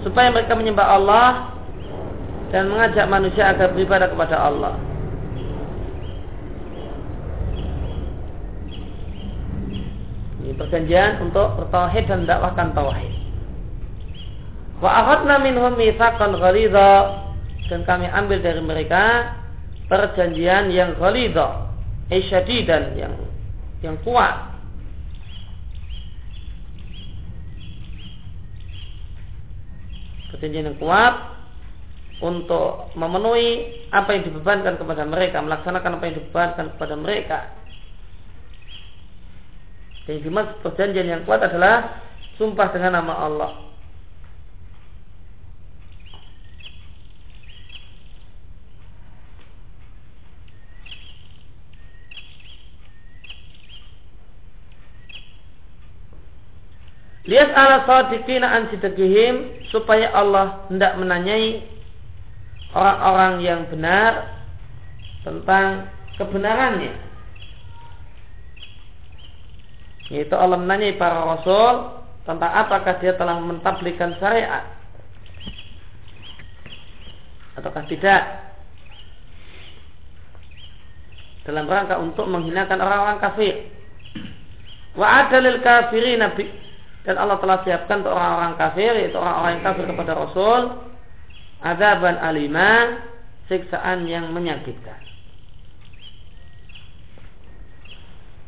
[0.04, 1.28] Supaya mereka menyembah Allah
[2.52, 4.87] Dan mengajak manusia agar beribadah kepada Allah
[10.48, 13.12] Ini perjanjian untuk bertauhid dan dakwahkan tauhid.
[14.80, 17.20] Wa akhadna minhum mitsaqan ghalidha
[17.68, 19.36] dan kami ambil dari mereka
[19.92, 21.68] perjanjian yang ghalidha,
[22.08, 23.12] dan yang
[23.84, 24.56] yang kuat.
[30.32, 31.12] Perjanjian yang kuat
[32.24, 37.57] untuk memenuhi apa yang dibebankan kepada mereka, melaksanakan apa yang dibebankan kepada mereka
[40.08, 42.00] yang dimaksud perjanjian yang kuat adalah
[42.40, 43.52] sumpah dengan nama Allah.
[57.28, 61.60] Lihat ala sadiqina an sidqihim supaya Allah hendak menanyai
[62.72, 64.40] orang-orang yang benar
[65.20, 67.07] tentang kebenarannya.
[70.08, 74.64] Yaitu Allah menanyai para rasul tentang apakah dia telah mentablikan syariat
[77.56, 78.22] ataukah tidak
[81.48, 83.72] dalam rangka untuk menghinakan orang-orang kafir.
[84.92, 86.52] Wa adalil kafirin nabi
[87.08, 90.60] dan Allah telah siapkan untuk orang-orang kafir yaitu orang-orang yang kafir kepada Rasul
[91.64, 93.00] adaban alima
[93.48, 95.07] siksaan yang menyakitkan.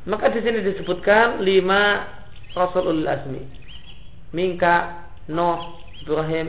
[0.09, 2.09] Maka di sini disebutkan lima
[2.57, 3.45] Rasulul Azmi.
[4.33, 6.49] Mingka, Nuh, Ibrahim,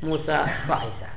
[0.00, 1.10] Musa, wa Isa.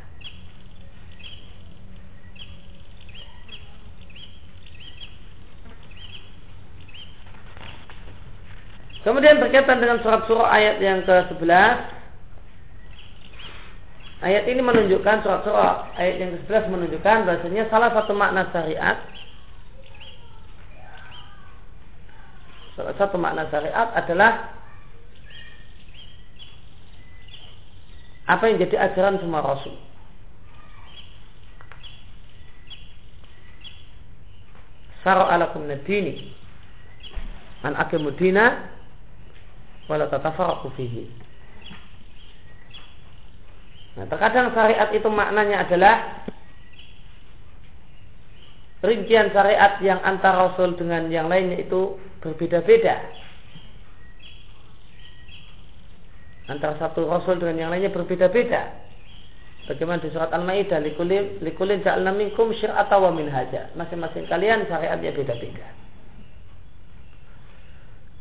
[9.06, 11.45] Kemudian berkaitan dengan surat surah ayat yang ke-11
[14.25, 19.14] Ayat ini menunjukkan surat surah ayat yang ke-11 menunjukkan bahasanya salah satu makna syariat
[22.75, 24.51] Salah satu makna syariat adalah
[28.27, 29.79] apa yang jadi ajaran semua rasul.
[35.05, 36.33] Sara alakum nadini
[37.63, 38.67] an akimu dina
[39.88, 41.05] wala tatafarraqu fihi.
[43.95, 45.95] Nah, terkadang syariat itu maknanya adalah
[48.83, 52.97] rincian syariat yang antara rasul dengan yang lainnya itu berbeda-beda.
[56.49, 58.85] Antara satu rasul dengan yang lainnya berbeda-beda.
[59.65, 63.73] Bagaimana di surat Al-Maidah likulin likulin ja'alna minkum syir'ata wa minhaja.
[63.73, 65.65] Masing-masing kalian syariatnya beda-beda.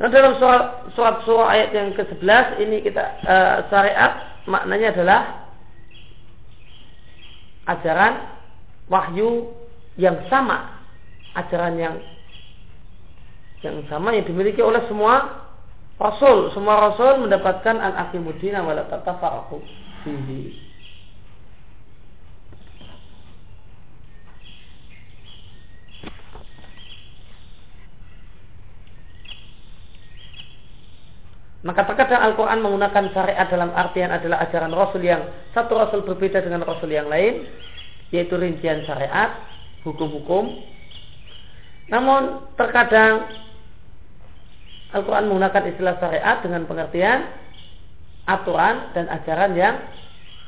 [0.00, 5.20] Nah dalam surat, surat surah ayat yang ke-11 ini kita uh, syariat maknanya adalah
[7.68, 8.14] ajaran
[8.88, 9.52] wahyu
[10.00, 10.82] yang sama,
[11.38, 11.94] ajaran yang
[13.64, 15.48] yang sama yang dimiliki oleh semua
[15.96, 16.52] rasul.
[16.52, 19.58] Semua rasul mendapatkan an-aqimudina wa la tatafarraqu
[20.04, 20.64] fihi.
[31.64, 35.24] Maka terkadang Al-Quran menggunakan syariat dalam artian adalah ajaran Rasul yang
[35.56, 37.48] satu Rasul berbeda dengan Rasul yang lain,
[38.12, 39.32] yaitu rincian syariat,
[39.80, 40.60] hukum-hukum.
[41.88, 43.32] Namun terkadang
[44.94, 47.26] Al-Quran menggunakan istilah syariat dengan pengertian
[48.30, 49.74] aturan dan ajaran yang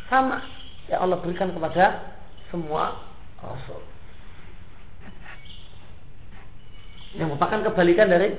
[0.07, 0.39] sama
[0.87, 2.15] yang Allah berikan kepada
[2.55, 2.95] semua
[3.43, 3.83] rasul.
[7.19, 8.39] Yang merupakan kebalikan dari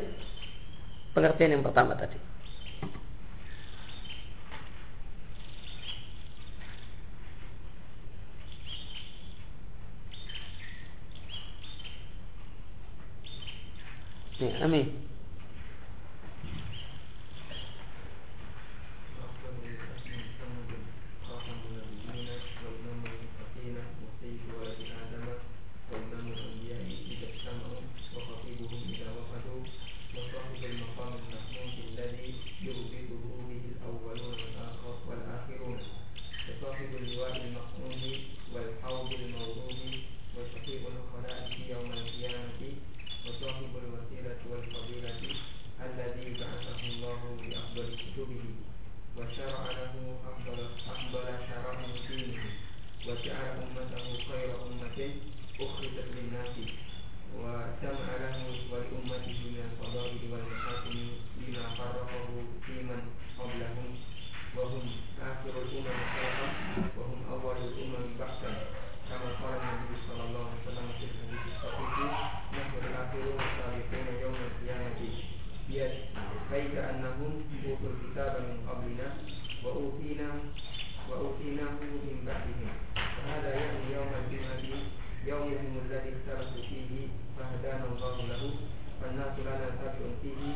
[1.11, 2.15] pengertian yang pertama tadi.
[14.37, 15.06] Nih, amin.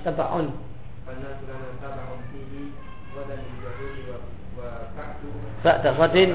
[0.03, 0.47] tabaun.
[5.63, 6.31] Ba'da ghadin.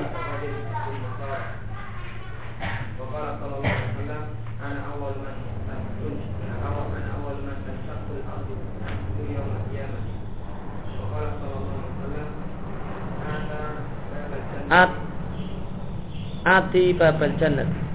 [16.46, 17.85] Ati babal jannah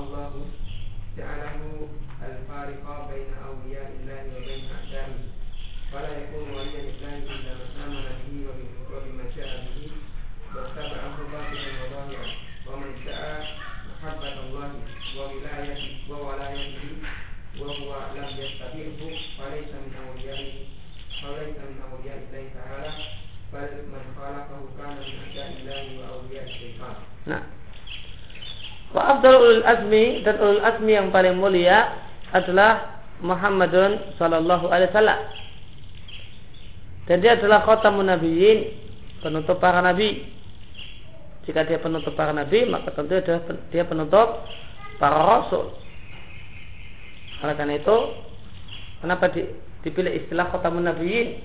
[0.00, 0.32] الله
[1.18, 1.88] جعله
[2.22, 5.18] الفارق بين أولياء الله وبين أعدائه
[5.92, 8.36] فلا يكون وليا لله إلا من آمن به
[8.92, 9.90] وبما جاء به
[10.54, 12.26] واتبعه باطلا وظاهرا
[12.66, 13.46] ومن شاء
[13.90, 14.70] محبة الله
[15.16, 16.88] وولايته وولايته
[17.60, 19.00] وهو لم يتبعه
[19.38, 20.52] فليس من أوليائه
[21.22, 22.92] فليس من أولياء الله تعالى
[23.52, 26.94] بل من خالقه كان من أعداء الله وأولياء الشيطان.
[27.26, 27.42] نعم.
[28.90, 31.94] Jannat ulul azmi dan ulul azmi yang paling mulia
[32.34, 35.20] adalah Muhammadun sallallahu alaihi wasallam.
[37.06, 38.70] Dan dia adalah khatamun nabiyyin,
[39.22, 40.26] penutup para nabi.
[41.46, 43.18] Jika dia penutup para nabi, maka tentu
[43.74, 44.46] dia penutup
[45.02, 45.74] para rasul.
[47.40, 47.96] Oleh karena itu,
[49.02, 49.32] kenapa
[49.82, 51.40] dipilih istilah khatamun nabiyyin?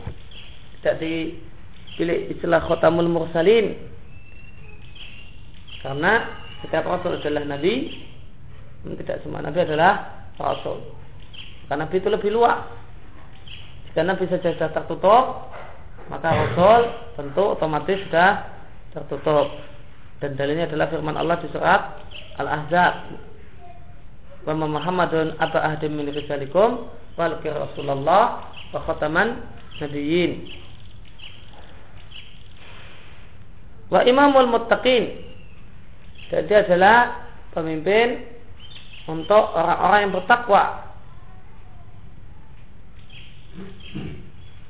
[0.85, 3.73] Tidak dipilih istilah khatamul mursalin.
[5.81, 7.93] Karena setiap rasul adalah nabi,
[8.97, 10.81] tidak semua nabi adalah rasul.
[11.69, 12.65] Karena nabi itu lebih luas.
[13.89, 15.25] Jika nabi saja sudah tertutup,
[16.09, 16.81] maka rasul
[17.17, 18.49] tentu otomatis sudah
[18.93, 19.53] tertutup.
[20.19, 21.81] Dan dalilnya adalah firman Allah di surat
[22.41, 22.93] Al-Ahzab.
[24.45, 29.41] Wa Muhammadun aba ahdim min rijalikum wal Rasulullah wa khataman
[29.81, 30.53] nabiyyin.
[33.89, 35.34] Wa imamul muttaqin
[36.35, 38.27] dan dia adalah pemimpin
[39.07, 40.63] untuk orang-orang yang bertakwa.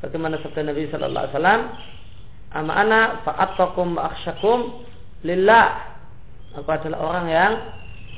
[0.05, 1.61] Bagaimana sabda Nabi Sallallahu Alaihi Wasallam,
[2.53, 4.85] "Ama ana fa'atakum akhsyakum
[5.25, 5.97] lillah."
[6.53, 7.53] Aku adalah orang yang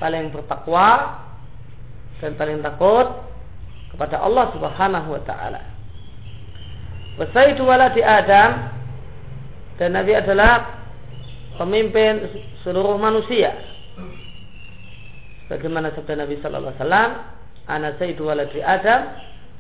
[0.03, 1.23] paling bertakwa
[2.19, 3.07] dan paling takut
[3.95, 5.63] kepada Allah Subhanahu wa taala.
[7.15, 8.75] Wasaidu waladi Adam
[9.79, 10.76] dan Nabi adalah
[11.57, 12.23] pemimpin
[12.61, 13.53] seluruh manusia.
[15.51, 17.11] Bagaimana sabda Nabi sallallahu alaihi wasallam,
[17.67, 19.01] "Ana sayyidu waladi Adam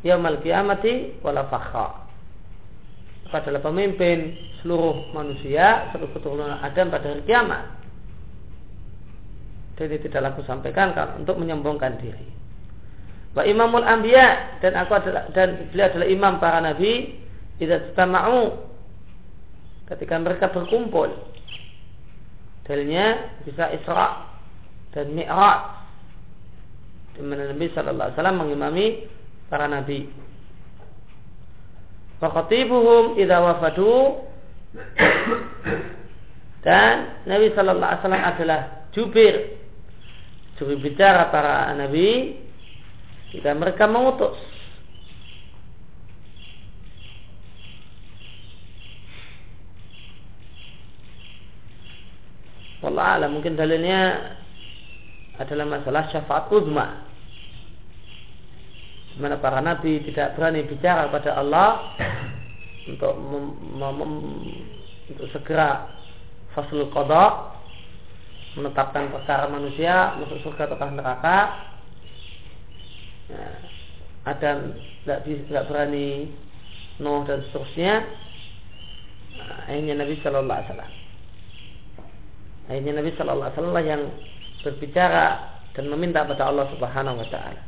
[0.03, 2.07] yaumal qiyamati wala fakhra."
[3.27, 7.63] adalah pemimpin seluruh manusia, seluruh keturunan Adam pada hari kiamat.
[9.75, 12.23] Jadi tidak aku sampaikan untuk menyombongkan diri.
[13.37, 17.21] Wa imamul anbiya dan aku adalah dan beliau adalah imam para nabi
[17.61, 18.65] tidak mau
[19.93, 21.13] ketika mereka berkumpul
[22.67, 24.27] Dalilnya bisa Isra
[24.91, 25.59] dan Mi'raj.
[27.15, 28.85] Di mana Nabi Shallallahu Alaihi Wasallam mengimami
[29.47, 30.11] para nabi.
[32.19, 34.21] Fakatibuhum idza wafadu
[36.67, 38.59] dan Nabi Shallallahu Alaihi Wasallam adalah
[38.91, 39.35] jubir
[40.57, 42.33] juri bicara para nabi
[43.29, 44.33] jika mereka mengutus
[52.85, 53.33] Allah alam.
[53.33, 54.33] Mungkin dalilnya
[55.41, 57.05] adalah masalah syafaat uzma.
[59.17, 61.97] Mana para nabi tidak berani bicara kepada Allah
[62.85, 63.17] untuk
[65.09, 65.89] untuk segera
[66.53, 67.57] fasul kodok
[68.53, 71.37] menetapkan perkara manusia masuk surga atau neraka.
[73.27, 73.45] Ya,
[74.29, 76.29] Adam tidak tidak berani
[76.97, 78.05] Nuh dan seterusnya.
[79.37, 81.06] Nah, akhirnya Nabi Shallallahu Alaihi Wasallam
[82.67, 84.01] akhirnya Nabi Shallallahu Alaihi Wasallam yang
[84.61, 85.25] berbicara
[85.73, 87.61] dan meminta kepada Allah Subhanahu Wa Taala.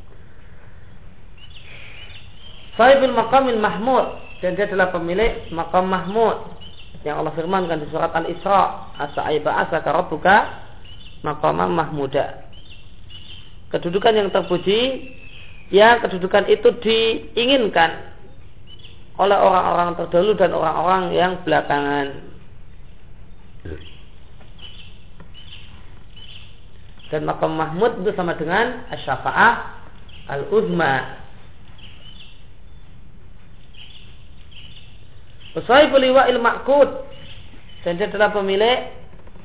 [2.79, 4.07] Sahibul Maqamil Mahmud.
[4.39, 6.55] Dan dia adalah pemilik Maqam Mahmud.
[7.03, 8.95] Yang Allah firmankan di surat Al-Isra.
[8.95, 10.67] Asa asaka rabbuka
[11.23, 12.47] maqamam mahmuda.
[13.69, 15.11] Kedudukan yang terpuji
[15.69, 18.09] ya kedudukan itu diinginkan
[19.19, 22.23] oleh orang-orang terdahulu dan orang-orang yang belakangan
[27.09, 29.53] dan makam mahmud itu sama dengan asyafa'ah
[30.29, 31.17] al-uzma.
[35.57, 36.89] Usahibul liwa'il ma'kud
[37.81, 38.93] dan dia adalah pemilik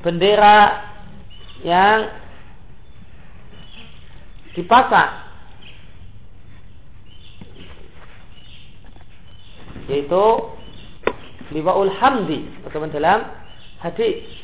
[0.05, 0.93] bendera
[1.65, 2.13] yang
[4.53, 5.25] dipasang.
[9.89, 10.25] Yaitu
[11.57, 12.45] liwaul hamdi.
[12.69, 13.21] Bagaimana dalam
[13.81, 14.44] hadis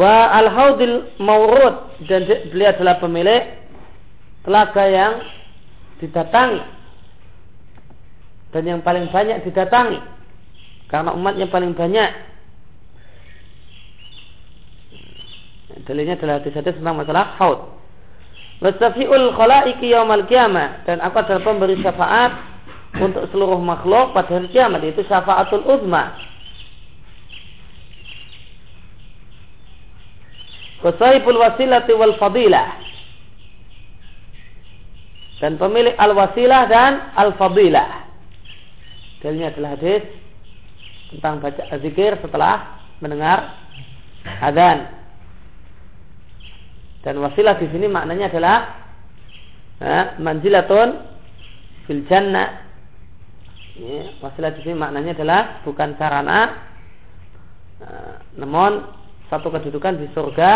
[0.00, 3.42] Wa al-haudil maurud dan beliau adalah pemilik
[4.48, 5.12] telaga yang
[6.00, 6.64] didatangi.
[8.56, 10.00] Dan yang paling banyak didatangi.
[10.88, 12.32] Karena umatnya paling banyak.
[15.84, 17.60] Dalilnya adalah hadis-hadis tentang masalah haud.
[18.64, 20.88] Wasafiul khalaiki yaumal qiyamah.
[20.88, 22.32] Dan aku adalah pemberi syafaat
[22.96, 26.29] untuk seluruh makhluk pada hari kiamat itu syafaatul uzma
[30.80, 32.80] Wasahibul wasilati wal fadilah.
[35.40, 38.04] Dan pemilik al-wasilah dan al-fadilah.
[39.24, 40.04] Dalilnya adalah hadis
[41.12, 43.56] tentang baca zikir setelah mendengar
[44.44, 44.88] adzan.
[47.00, 48.56] Dan wasilah di sini maknanya adalah
[49.80, 50.88] eh, manzilatun
[51.88, 52.68] fil jannah.
[53.80, 56.68] Ya, wasilah di sini maknanya adalah bukan sarana,
[58.36, 58.99] namun
[59.30, 60.52] satu kedudukan di surga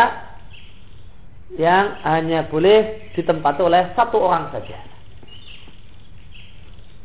[1.54, 4.82] yang hanya boleh ditempati oleh satu orang saja.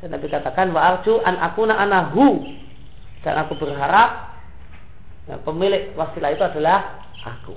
[0.02, 2.42] Dan Nabi katakan wa arju an akuna anahu
[3.22, 4.34] dan aku berharap
[5.30, 7.54] ya, pemilik wasilah itu adalah aku.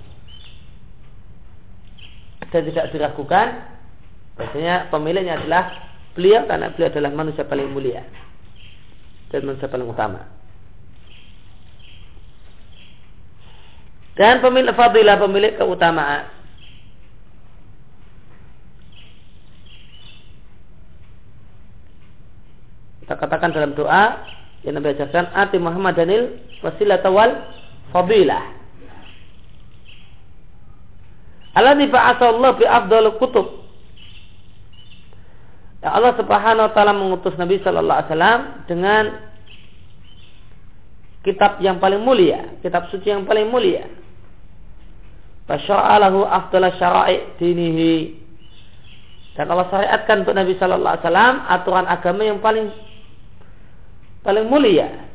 [2.53, 3.65] Dan tidak diragukan
[4.37, 5.65] bahasanya pemiliknya adalah
[6.13, 8.05] beliau karena beliau adalah manusia paling mulia
[9.33, 10.41] dan manusia paling utama.
[14.13, 16.29] Dan pemilik fadilah pemilik keutamaan.
[23.03, 24.31] Kita katakan dalam doa
[24.63, 27.35] yang Nabi ajarkan ati Muhammad Danil wasilah tawal
[27.91, 28.63] fadilah.
[31.53, 33.65] Alladzi ba'atha bi afdal kutub.
[35.83, 38.41] Ya Allah Subhanahu wa taala mengutus Nabi sallallahu alaihi wasallam
[38.71, 39.05] dengan
[41.27, 44.02] kitab yang paling mulia, kitab suci yang paling mulia.
[45.51, 48.22] Fasyara'alahu afdala syara'i dinihi.
[49.32, 52.68] Dan Allah syariatkan untuk Nabi Sallallahu Alaihi Wasallam aturan agama yang paling
[54.22, 55.09] paling mulia.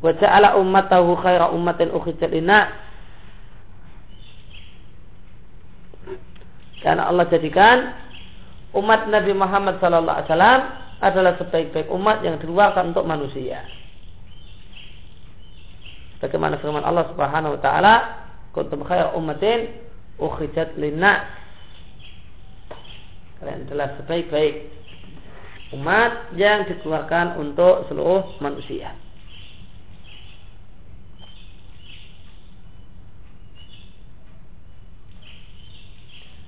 [0.00, 2.72] Wa ja'ala ummatahu khaira ummatin ukhrijat linnas.
[6.80, 7.92] Karena Allah jadikan
[8.76, 10.60] umat Nabi Muhammad Sallallahu Alaihi Wasallam
[11.04, 13.64] adalah sebaik-baik umat yang dikeluarkan untuk manusia.
[16.16, 17.94] Bagaimana firman Allah Subhanahu wa taala,
[18.56, 19.68] "Kuntum khair ummatin
[20.16, 21.28] ukhrijat linnas."
[23.36, 24.72] Kalian adalah sebaik-baik
[25.76, 28.96] umat yang dikeluarkan untuk seluruh manusia.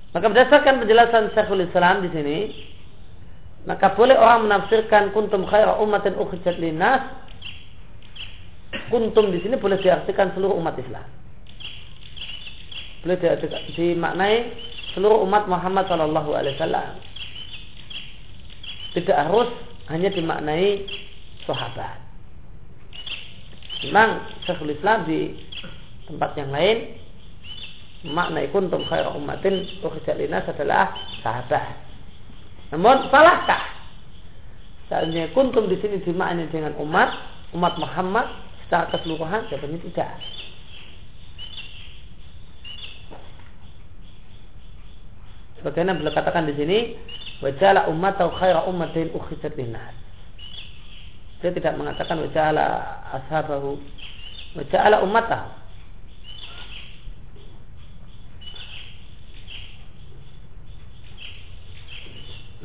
[0.09, 2.37] Maka berdasarkan penjelasan Syekhul Islam di sini,
[3.69, 7.28] maka boleh orang menafsirkan kuntum khaira ummatin ukhrijat linnas
[8.89, 11.05] kuntum di sini boleh diartikan seluruh umat Islam.
[13.05, 14.35] Boleh diartikan, dimaknai
[14.93, 16.93] seluruh umat Muhammad Shallallahu Alaihi Wasallam.
[18.97, 19.49] Tidak harus
[19.87, 20.89] hanya dimaknai
[21.45, 21.97] sahabat.
[23.87, 25.39] Memang Syekhul Islam di
[26.09, 26.99] tempat yang lain
[28.03, 30.91] makna kuntum khairu ummatin ukhrijat adalah
[31.23, 31.79] sahabat.
[32.75, 33.63] Namun salahkah?
[34.89, 37.13] Seandainya kuntum di sini dimaknai dengan umat,
[37.53, 40.13] umat Muhammad secara keseluruhan, jawabannya tidak.
[45.57, 46.93] Sebagaimana beliau katakan di sini,
[47.41, 49.97] wajala umat atau khaira ummatin ukhrijat linas.
[51.41, 53.81] Dia tidak mengatakan wajala ashabahu,
[54.53, 55.49] wajala ummatahu.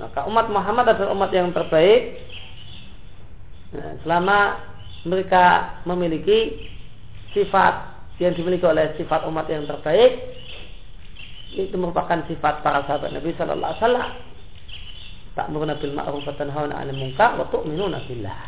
[0.05, 2.21] Maka umat Muhammad adalah umat yang terbaik
[3.73, 4.39] nah, selama
[5.05, 6.69] mereka memiliki
[7.37, 10.21] sifat yang dimiliki oleh sifat umat yang terbaik.
[11.55, 14.11] Itu merupakan sifat para sahabat Nabi Sallallahu Alaihi Wasallam.
[15.35, 15.47] Tak
[15.83, 18.39] bil ma'ruf wa tanhauna 'anil wa.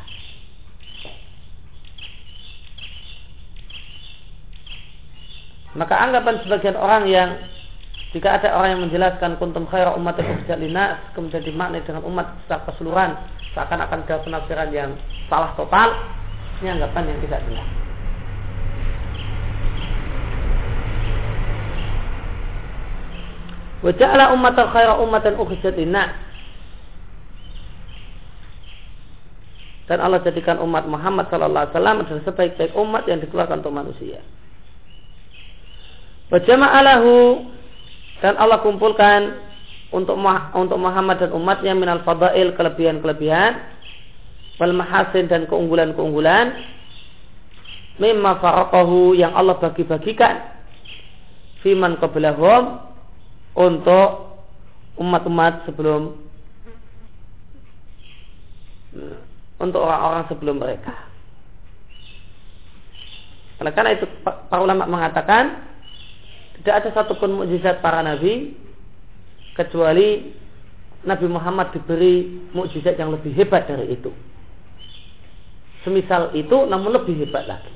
[5.77, 7.31] Maka anggapan sebagian orang yang
[8.17, 10.17] jika ada orang yang menjelaskan kuntum khaira umat
[10.57, 13.13] linas kemudian dimaknai dengan umat secara keseluruhan
[13.57, 14.93] seakan-akan ada penafsiran yang
[15.33, 15.97] salah total,
[16.61, 17.69] ini anggapan yang tidak benar.
[23.85, 26.11] Wajahlah umat khaira umatan ukhrijat linas.
[29.87, 34.19] Dan Allah jadikan umat Muhammad sallallahu alaihi wasallam adalah sebaik-baik umat yang dikeluarkan untuk manusia.
[36.35, 37.47] Wajama'alahu
[38.19, 39.39] dan Allah kumpulkan
[39.95, 40.19] untuk
[40.59, 43.76] untuk Muhammad dan umatnya minal fadail kelebihan-kelebihan
[44.57, 46.53] wal mahasin dan keunggulan-keunggulan
[48.01, 50.57] mimma faraqahu yang Allah bagi-bagikan
[51.65, 52.81] fiman qablahum
[53.57, 54.39] untuk
[55.01, 56.17] umat-umat sebelum
[59.57, 60.93] untuk orang-orang sebelum mereka.
[63.61, 65.65] Oleh karena itu para ulama mengatakan
[66.61, 68.57] tidak ada satupun mukjizat para nabi
[69.57, 70.33] kecuali
[71.07, 74.11] Nabi Muhammad diberi mukjizat yang lebih hebat dari itu.
[75.87, 77.71] Semisal itu namun lebih hebat lagi.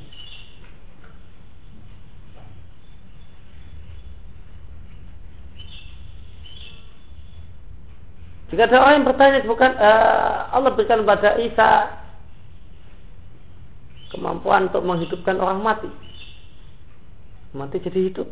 [8.50, 12.02] Jika ada orang yang bertanya bukan uh, Allah berikan pada Isa
[14.10, 15.86] kemampuan untuk menghidupkan orang mati.
[17.54, 18.26] Mati jadi hidup.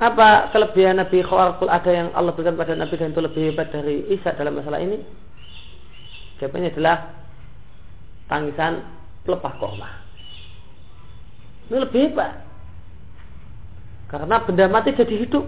[0.00, 4.08] Apa kelebihan Nabi Khawarqul ada yang Allah berikan pada Nabi dan itu lebih hebat dari
[4.08, 4.96] Isa dalam masalah ini?
[6.40, 7.19] Jawabannya adalah
[8.30, 8.86] tangisan
[9.26, 9.90] pelepah koma.
[11.68, 12.46] Ini lebih hebat.
[14.06, 15.44] Karena benda mati jadi hidup.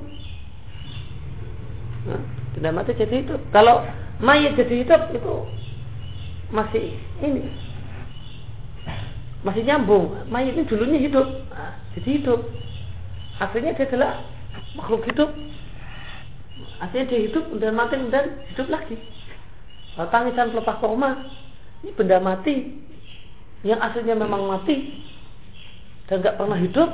[2.59, 3.41] Benda mati jadi hidup.
[3.55, 3.87] Kalau
[4.19, 5.35] mayat jadi hidup itu
[6.51, 7.55] masih ini
[9.47, 10.15] masih nyambung.
[10.27, 11.27] Mayat ini dulunya hidup,
[11.99, 12.41] jadi hidup.
[13.43, 14.23] Akhirnya dia adalah
[14.77, 15.31] makhluk hidup
[16.83, 18.97] artinya dia hidup dan mati dan hidup lagi
[19.95, 21.11] tangisan pelepah koma
[21.83, 22.79] ini benda mati.
[23.67, 25.03] Yang aslinya memang mati.
[26.07, 26.91] Dan nggak pernah hidup.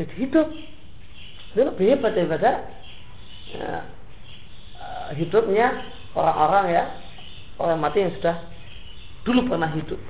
[0.00, 0.48] Jadi hidup.
[1.52, 2.62] Itu lebih hebat daripada
[3.50, 3.82] ya,
[4.80, 5.84] eh, hidupnya
[6.16, 6.84] orang-orang ya.
[7.60, 8.40] Orang mati yang sudah
[9.28, 10.00] dulu pernah hidup.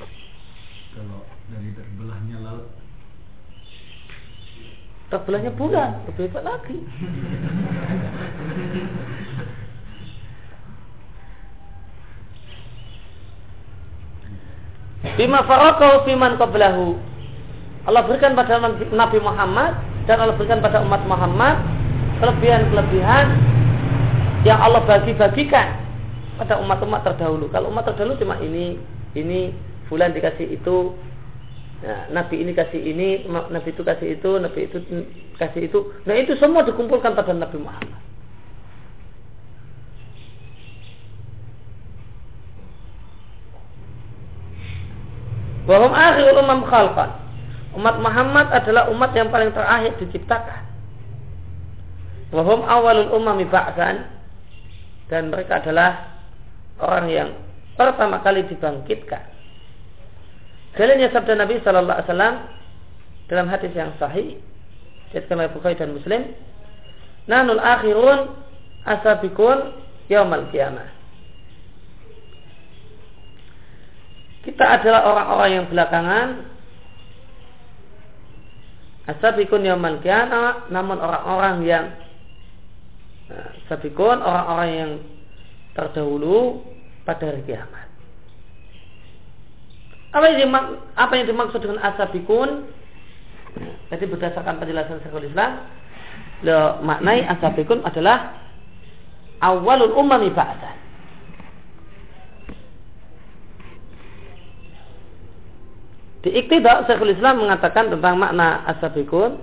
[0.95, 2.71] Kalau dari terbelahnya laut.
[5.11, 6.79] Terbelahnya bulan lebih hebat lagi
[15.17, 16.97] Bima farakau fiman qablahu
[17.89, 18.61] Allah berikan pada
[18.93, 19.73] Nabi Muhammad
[20.05, 21.57] dan Allah berikan pada umat Muhammad
[22.21, 23.27] kelebihan-kelebihan
[24.45, 25.81] yang Allah bagi-bagikan
[26.37, 27.49] pada umat-umat terdahulu.
[27.49, 28.77] Kalau umat terdahulu cuma ini,
[29.17, 29.53] ini
[29.89, 30.93] bulan dikasih itu,
[31.81, 34.79] Nah, Nabi ini kasih ini, Nabi itu kasih itu, Nabi itu
[35.41, 35.79] kasih itu.
[36.05, 37.97] Nah itu semua dikumpulkan pada Nabi Muhammad.
[45.71, 47.15] Wahum akhir umam khalqan.
[47.79, 50.67] Umat Muhammad adalah umat yang paling terakhir diciptakan.
[52.35, 54.11] Wahum awalul umami ba'san.
[55.07, 56.19] Dan mereka adalah
[56.83, 57.29] orang yang
[57.75, 59.31] pertama kali dibangkitkan
[60.79, 62.37] Jalannya sabda Nabi Shallallahu Alaihi Wasallam
[63.27, 64.39] dalam hadis yang sahih,
[65.11, 66.23] dikatakan oleh Bukhari dan Muslim,
[67.27, 68.39] Nanul akhirun
[68.87, 69.75] asabikun
[70.07, 71.00] yaumal kiamah.
[74.41, 76.29] Kita adalah orang-orang yang belakangan
[79.05, 81.85] asabikun yaumal kiamah, namun orang-orang yang
[83.29, 84.91] nah, sabikun orang-orang yang
[85.77, 86.65] terdahulu
[87.05, 87.87] pada hari kiamat.
[90.11, 90.65] Apa yang, dimak
[90.99, 92.67] apa yang dimaksud dengan asabikun?
[93.93, 95.69] Jadi berdasarkan penjelasan Syekhul Islam,
[96.41, 98.41] beliau maknai asabikun adalah
[99.45, 100.80] awalul umami ba'dan.
[106.21, 109.41] Di iktidak Syekhul Islam mengatakan tentang makna asabikun.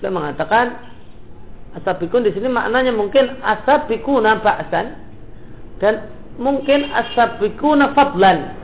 [0.00, 0.92] Beliau mengatakan
[1.76, 4.98] asabikun di sini maknanya mungkin asabikuna ba'dan
[5.80, 6.08] dan
[6.40, 8.56] mungkin asabikuna fadlan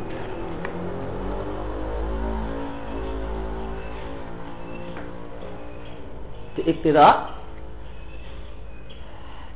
[6.58, 7.38] di iktira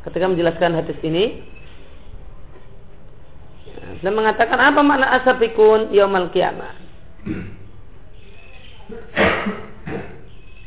[0.07, 1.52] ketika menjelaskan hadis ini
[4.03, 6.75] dan mengatakan apa makna asabikun yaumal kiamat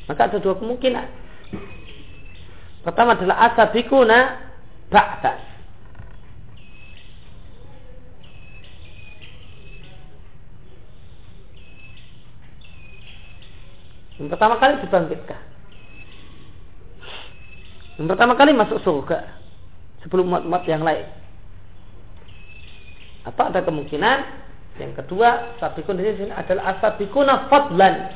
[0.06, 1.08] maka ada dua kemungkinan.
[2.86, 4.18] Pertama adalah asabikuna
[4.94, 5.34] ba'da.
[14.16, 15.42] Yang pertama kali dibangkitkan.
[18.00, 19.36] Yang pertama kali masuk surga
[20.06, 21.25] sebelum umat-umat yang lain.
[23.26, 24.18] Atau ada kemungkinan
[24.78, 28.12] yang kedua sabikun di sini adalah asabikuna fadlan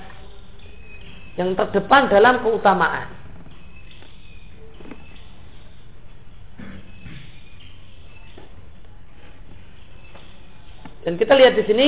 [1.39, 3.15] yang terdepan dalam keutamaan.
[11.07, 11.87] Dan kita lihat di sini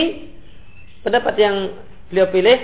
[1.03, 1.55] pendapat yang
[2.07, 2.57] beliau pilih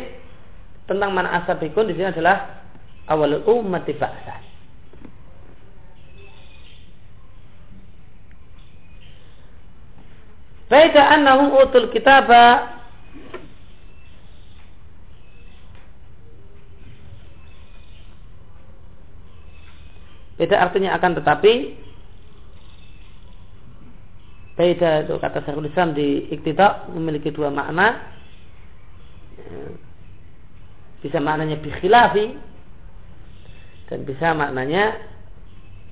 [0.87, 2.63] tentang mana asabikun di sini adalah
[3.11, 4.46] awal umat ba'san.
[10.67, 12.75] Baida annahum utul kitaba.
[20.37, 21.53] Beda artinya akan tetapi
[24.57, 28.17] Beda itu kata Syekhul Islam di Iqtida memiliki dua makna.
[30.97, 32.33] Bisa maknanya bikhilafi
[33.85, 34.97] Dan bisa maknanya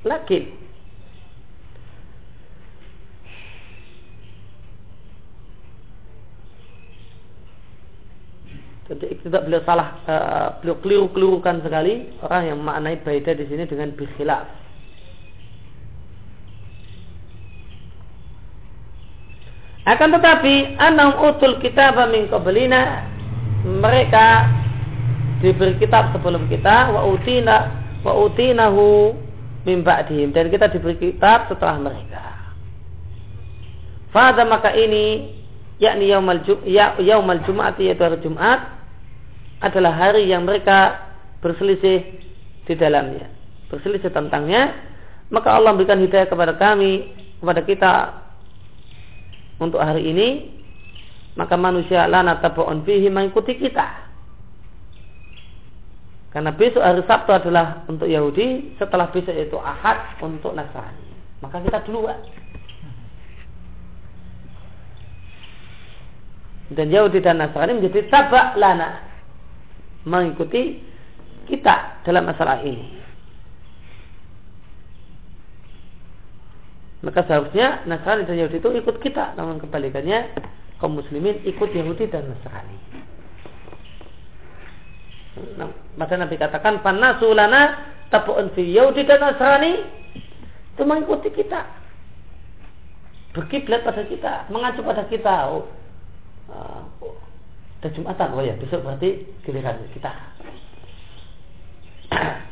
[0.02, 0.65] lakin
[8.86, 13.90] Jadi tidak beliau salah, uh, beliau keliru-kelirukan sekali orang yang maknai baida di sini dengan
[13.98, 14.46] bikhilaf.
[19.90, 23.06] Akan tetapi anam utul kitab min qablina
[23.66, 24.50] mereka
[25.42, 27.70] diberi kitab sebelum kita wa utina
[28.06, 29.14] wa utinahu
[29.66, 32.54] ba'dihim dan kita diberi kitab setelah mereka.
[34.14, 35.34] Fada maka ini
[35.82, 38.75] yakni yaumal ya, yaumal jumat yaitu hari Jumat
[39.64, 42.04] adalah hari yang mereka berselisih
[42.66, 43.30] di dalamnya,
[43.70, 44.74] berselisih tentangnya,
[45.30, 47.94] maka Allah berikan hidayah kepada kami, kepada kita
[49.62, 50.28] untuk hari ini,
[51.40, 54.06] maka manusia lana tabu'un fihi mengikuti kita.
[56.36, 61.08] Karena besok hari Sabtu adalah untuk Yahudi, setelah besok itu Ahad untuk Nasrani.
[61.40, 62.20] Maka kita duluan.
[66.76, 69.15] Dan Yahudi dan Nasrani menjadi tabak lana
[70.06, 70.80] mengikuti
[71.50, 73.04] kita dalam masalah ini.
[77.06, 80.34] Maka seharusnya Nasrani dan Yahudi itu ikut kita, namun kebalikannya
[80.82, 82.78] kaum muslimin ikut Yahudi dan Nasrani.
[85.60, 89.86] Nah, maka Nabi katakan panasulana tapu'un fi Yahudi dan Nasrani
[90.74, 91.62] itu mengikuti kita.
[93.38, 95.36] Berkiblat pada kita, mengacu pada kita.
[95.52, 95.68] Oh,
[97.84, 98.30] dan Jumatan.
[98.36, 100.12] Oh ya, besok berarti giliran kita.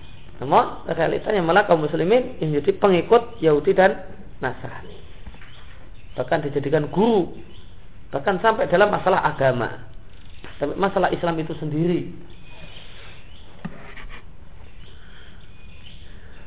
[0.43, 4.03] Namun realitanya malah kaum muslimin yang jadi pengikut Yahudi dan
[4.43, 4.97] Nasrani.
[6.19, 7.31] Bahkan dijadikan guru.
[8.11, 9.87] Bahkan sampai dalam masalah agama.
[10.59, 12.13] Sampai masalah Islam itu sendiri.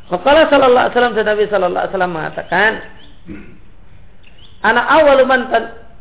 [0.07, 2.71] Wakala sallallahu alaihi wasallam Nabi sallallahu mengatakan,
[4.71, 5.51] "Anak awal man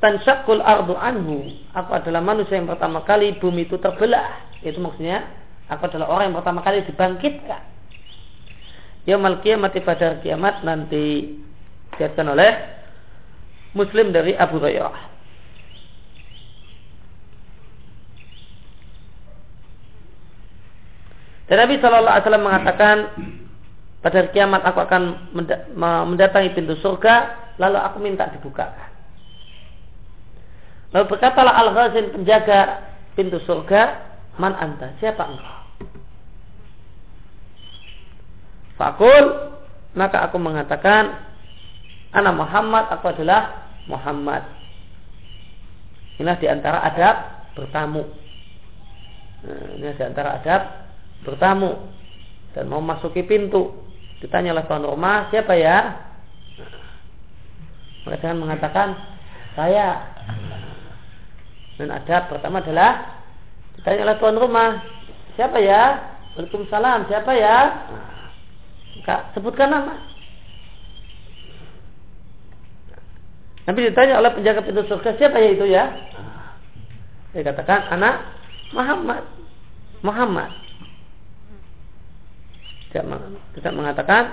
[0.06, 1.50] tansyakul ardu anhu.
[1.74, 4.46] Aku adalah manusia yang pertama kali bumi itu terbelah.
[4.62, 5.26] Itu maksudnya
[5.66, 7.74] aku adalah orang yang pertama kali dibangkitkan.
[9.10, 11.34] Yaumal kiamat pada kiamat nanti
[11.98, 12.54] dikatakan oleh
[13.74, 15.18] Muslim dari Abu Hurairah.
[21.46, 22.98] Dan Nabi Shallallahu Alaihi Wasallam mengatakan
[24.02, 25.02] pada kiamat aku akan
[25.78, 28.85] mendatangi pintu surga lalu aku minta dibukakan.
[30.96, 32.88] Lalu berkatalah Al-Ghazin penjaga
[33.20, 34.00] pintu surga,
[34.40, 35.60] Man anta, siapa engkau?
[38.80, 39.24] Fakul,
[39.92, 41.20] maka aku mengatakan,
[42.16, 44.48] Ana Muhammad, aku adalah Muhammad.
[46.16, 47.16] Inilah di antara adab
[47.60, 48.04] bertamu.
[49.44, 50.62] Nah, ini ada antara adab
[51.28, 51.72] bertamu
[52.56, 53.84] dan mau masuki pintu.
[54.24, 56.08] Ditanya oleh tuan rumah, siapa ya?
[58.08, 58.88] Mereka jangan mengatakan
[59.60, 60.16] saya.
[61.76, 63.20] Dan adab pertama adalah
[63.76, 64.80] ditanya oleh tuan rumah,
[65.36, 66.16] siapa ya?
[66.36, 67.58] Waalaikumsalam, siapa ya?
[69.04, 69.96] Nah, sebutkan nama.
[73.66, 75.84] Nabi ditanya oleh penjaga pintu surga, siapa ya itu ya?
[77.36, 78.16] Dia katakan, anak
[78.72, 79.24] Muhammad.
[80.00, 80.52] Muhammad.
[82.96, 84.32] Tidak, mengatakan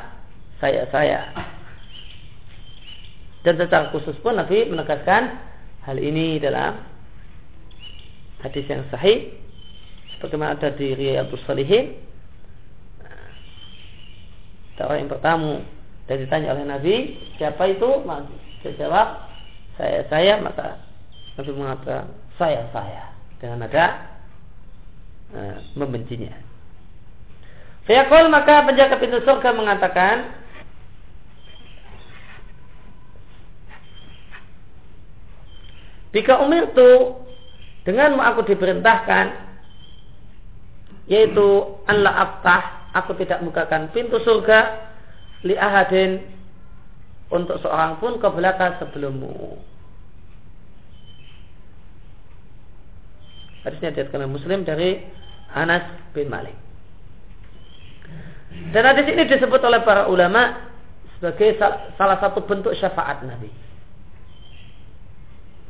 [0.62, 1.34] saya saya.
[3.42, 5.34] Dan secara khusus pun Nabi menegaskan
[5.82, 6.91] hal ini dalam
[8.42, 9.30] hadis yang sahih
[10.18, 11.98] sebagaimana ada di Riyadhus Salihin.
[14.82, 15.62] Orang yang pertama
[16.10, 16.94] dan ditanya oleh Nabi
[17.38, 18.02] siapa itu?
[18.66, 19.08] Saya jawab
[19.78, 20.42] saya saya.
[20.42, 20.82] Maka
[21.38, 23.14] Nabi mengatakan saya saya.
[23.38, 23.86] Dengan ada
[25.38, 26.34] uh, membencinya.
[27.86, 30.42] Fayaqul maka penjaga pintu surga mengatakan
[36.12, 37.21] Jika umir itu
[37.82, 39.50] dengan aku diperintahkan
[41.10, 41.46] yaitu
[41.90, 44.90] anla aftah aku tidak bukakan pintu surga
[45.42, 46.22] li ahadin
[47.32, 49.58] untuk seorang pun ke belakang sebelummu.
[53.64, 55.00] Hadisnya diriwayatkan Muslim dari
[55.54, 56.54] Anas bin Malik.
[58.74, 60.68] Dan hadis ini disebut oleh para ulama
[61.16, 61.56] sebagai
[61.96, 63.48] salah satu bentuk syafaat Nabi.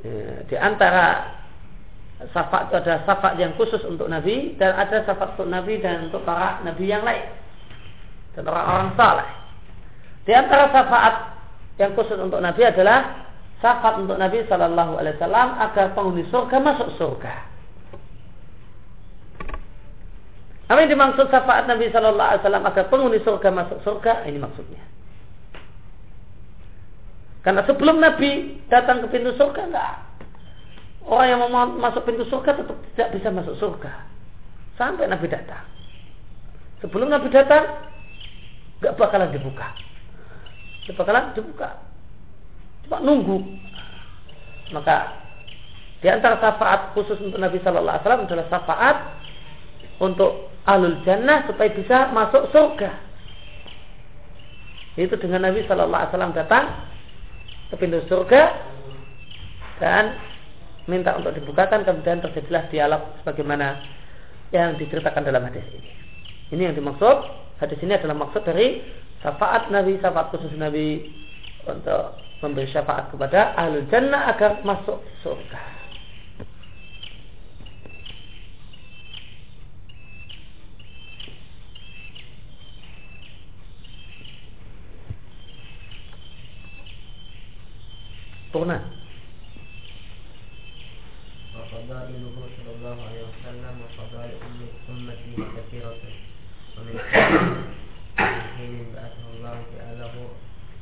[0.02, 1.30] Ya, di antara
[2.30, 6.22] syafaat itu ada syafaat yang khusus untuk Nabi dan ada syafaat untuk Nabi dan untuk
[6.22, 7.26] para Nabi yang lain
[8.38, 9.28] dan orang-orang saleh.
[10.22, 11.14] Di antara syafaat
[11.82, 13.26] yang khusus untuk Nabi adalah
[13.58, 17.34] syafaat untuk Nabi Shallallahu Alaihi Wasallam agar penghuni surga masuk surga.
[20.70, 24.12] Apa yang dimaksud syafaat Nabi Shallallahu Alaihi Wasallam agar penghuni surga masuk surga?
[24.30, 24.82] Ini maksudnya.
[27.42, 29.94] Karena sebelum Nabi datang ke pintu surga enggak.
[31.02, 34.06] Orang yang mau masuk pintu surga tetap tidak bisa masuk surga.
[34.78, 35.66] Sampai Nabi datang.
[36.82, 37.90] Sebelum Nabi datang,
[38.78, 39.74] enggak bakalan dibuka.
[40.82, 41.78] Tidak bakalan dibuka.
[42.86, 43.38] Cuma nunggu.
[44.74, 45.22] Maka
[46.02, 48.96] di antara syafaat khusus untuk Nabi Shallallahu Alaihi Wasallam adalah syafaat
[50.02, 52.90] untuk alul jannah supaya bisa masuk surga.
[54.98, 56.64] Itu dengan Nabi Shallallahu Alaihi Wasallam datang
[57.70, 58.42] ke pintu surga
[59.78, 60.31] dan
[60.90, 63.82] minta untuk dibukakan kemudian terjadilah dialog sebagaimana
[64.50, 65.90] yang diceritakan dalam hadis ini.
[66.52, 67.16] Ini yang dimaksud
[67.62, 68.82] hadis ini adalah maksud dari
[69.22, 71.08] syafaat Nabi, syafaat khusus Nabi
[71.64, 75.82] untuk memberi syafaat kepada ahlu jannah agar masuk surga.
[88.62, 89.01] sempurna.
[91.92, 94.40] وفضائله صلى الله عليه وسلم وفضائل
[94.88, 96.02] أمته كثيرة
[96.78, 96.96] ومن
[98.56, 100.14] حين بعثه الله جعله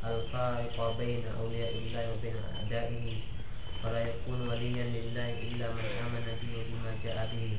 [0.07, 3.07] الفارق بين أولياء الله وبين أعدائه.
[3.85, 7.53] ولا يكون وليا لله إلا من آمن به وبما جاء به.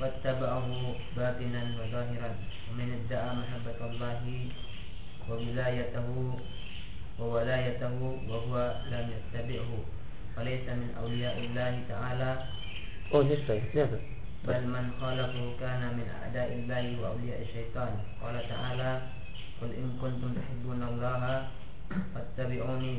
[0.00, 0.68] واتبعه
[1.16, 2.30] باطنا وظاهرا.
[2.72, 4.22] ومن ادعى محبة الله
[5.28, 6.08] وولايته
[7.20, 7.96] وولايته
[8.28, 8.54] وهو
[8.88, 9.72] لم يتبعه.
[10.36, 12.30] فليس من أولياء الله تعالى.
[14.48, 17.92] بل من خالفه كان من أعداء الله وأولياء الشيطان.
[18.22, 18.90] قال تعالى
[19.60, 21.46] قل إن كنتم تحبون الله
[22.14, 22.94] فاتبعوني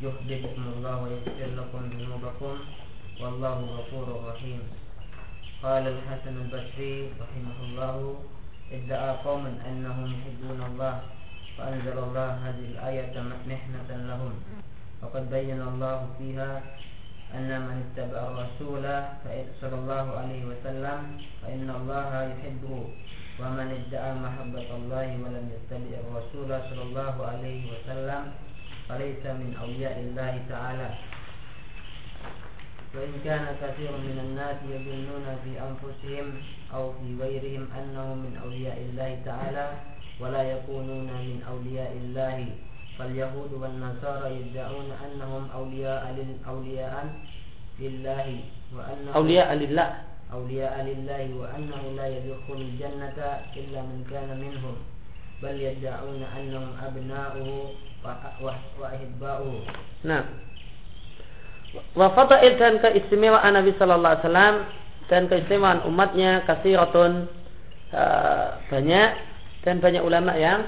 [0.00, 2.54] يحببكم الله ويغفر لكم ذنوبكم
[3.20, 4.62] والله غفور رحيم.
[5.62, 7.94] قال الحسن البصري رحمه الله
[8.72, 10.94] ادعى قوم أنهم يحبون الله
[11.58, 13.14] فأنزل الله هذه الآية
[13.50, 14.34] محنة لهم.
[15.02, 16.62] وقد بين الله فيها
[17.34, 18.84] أن من اتبع الرسول
[19.60, 20.98] صلى الله عليه وسلم
[21.42, 22.74] فإن الله يحبه
[23.40, 28.22] ومن ادعى محبة الله ولم يتبع الرسول صلى الله عليه وسلم
[28.88, 30.90] فليس من أولياء الله تعالى.
[32.94, 36.26] وإن كان كثير من الناس يظنون في أنفسهم
[36.74, 39.66] أو في غيرهم أنهم من أولياء الله تعالى
[40.20, 42.38] ولا يكونون من أولياء الله.
[42.99, 46.03] فاليهود والنصارى يدعون أنهم أولياء
[46.47, 46.93] أولياء
[47.79, 48.27] لله
[48.75, 49.89] وأنه أولياء لله
[50.33, 53.17] أولياء لله وأنه لا يدخل الجنة
[53.57, 54.75] إلا من كان منهم
[55.43, 57.49] بل يدعون أنهم أبناؤه
[58.79, 59.53] وأحباؤه
[60.03, 60.25] نعم
[61.97, 64.55] وفضائل dan keistimewaan Nabi Sallallahu Alaihi Wasallam
[65.09, 67.25] dan keistimewaan umatnya kasiratun
[67.89, 69.09] uh, banyak
[69.65, 70.61] dan banyak ulama yang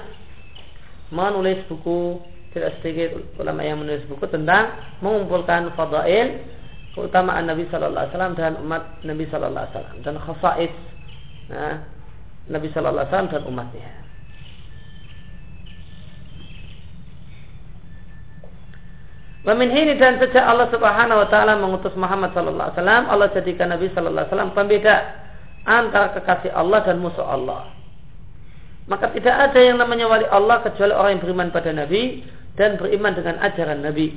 [1.11, 2.17] menulis buku
[2.51, 6.43] tidak sedikit ulama yang menulis buku tentang mengumpulkan fadail
[6.91, 10.73] keutamaan Nabi Shallallahu Alaihi Wasallam dan umat Nabi Shallallahu Alaihi Wasallam dan khafais
[11.47, 11.75] nah,
[12.51, 13.89] Nabi Shallallahu Alaihi Wasallam dan umatnya.
[19.41, 23.87] Wamin dan sejak Allah Subhanahu Wa Taala mengutus Muhammad Sallallahu Alaihi Wasallam, Allah jadikan Nabi
[23.89, 24.95] Sallallahu Alaihi Wasallam pembeda
[25.65, 27.80] antara kekasih Allah dan musuh Allah.
[28.89, 32.25] Maka tidak ada yang namanya wali Allah kecuali orang yang beriman pada Nabi
[32.57, 34.07] dan beriman dengan ajaran Nabi.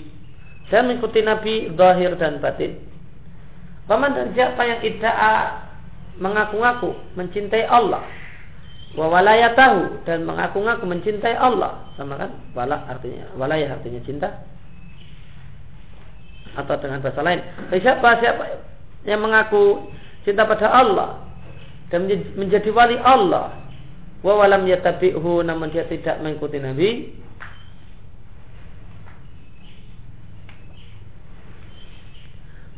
[0.73, 2.81] Dan mengikuti Nabi zahir dan batin.
[3.85, 5.35] Paman dan siapa yang idda'a
[6.17, 8.01] mengaku-ngaku mencintai Allah.
[8.97, 11.85] Wa walayatahu dan mengaku-ngaku mencintai Allah.
[12.01, 12.33] Sama kan?
[12.57, 14.29] Wala artinya walayah artinya cinta.
[16.57, 17.45] Atau dengan bahasa lain.
[17.77, 18.45] Siapa siapa
[19.05, 19.91] yang mengaku
[20.25, 21.21] cinta pada Allah
[21.93, 23.64] dan menjadi wali Allah
[24.25, 26.89] wa walam yatabi'hu namun dia tidak mengikuti Nabi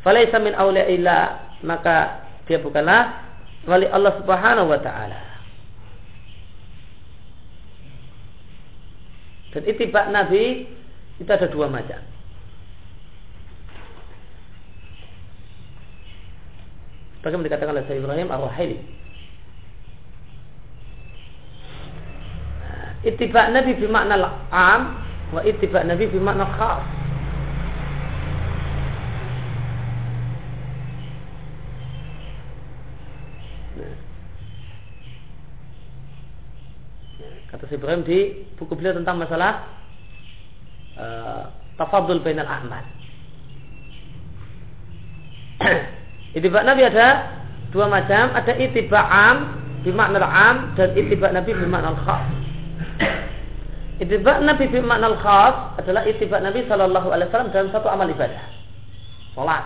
[0.07, 1.23] Falaisa min awliyaillah
[1.67, 3.27] maka dia bukanlah
[3.67, 5.19] wali Allah Subhanahu wa taala.
[9.51, 10.71] Dan itibak Nabi
[11.19, 11.99] itu ada dua macam.
[17.27, 18.79] Bagaimana dikatakan oleh Sayyid Ibrahim Ar-Rahili.
[23.07, 24.19] Itibak Nabi bermakna
[24.51, 24.99] am
[25.31, 26.83] wa itibak Nabi bermakna khas.
[37.47, 39.65] kata Ibrahim di buku beliau tentang masalah
[40.99, 41.49] uh,
[41.81, 42.85] tafadul bainal ahmad.
[46.37, 47.39] itibak Nabi ada
[47.73, 52.46] dua macam, ada itibak am bimakna am dan itibak Nabi bimakna khas.
[53.97, 58.45] Itibak Nabi bimakna khas adalah itibak Nabi Shallallahu Alaihi Wasallam dalam satu amal ibadah,
[59.33, 59.65] sholat.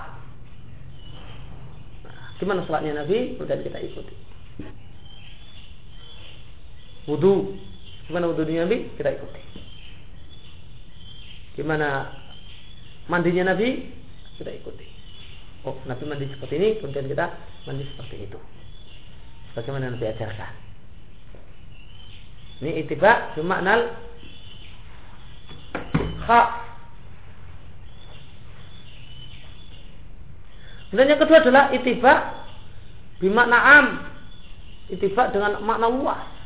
[2.06, 3.34] Nah, gimana sholatnya Nabi?
[3.34, 4.14] Kemudian kita ikuti.
[7.10, 7.58] Wudhu,
[8.10, 8.90] Gimana wudhu Nabi?
[8.98, 9.38] Kita ikuti.
[11.54, 12.10] Gimana
[13.06, 13.86] mandinya Nabi?
[14.34, 14.82] Kita ikuti.
[15.62, 17.30] Oh, Nabi mandi seperti ini, kemudian kita
[17.70, 18.38] mandi seperti itu.
[19.54, 20.52] Bagaimana Nabi ajarkan.
[22.66, 23.94] Ini itiba bermakna
[26.24, 26.48] hak.
[30.90, 32.12] Kemudian yang kedua adalah itiba
[33.22, 33.86] bimakna am.
[34.90, 36.40] Itiba dengan makna luas.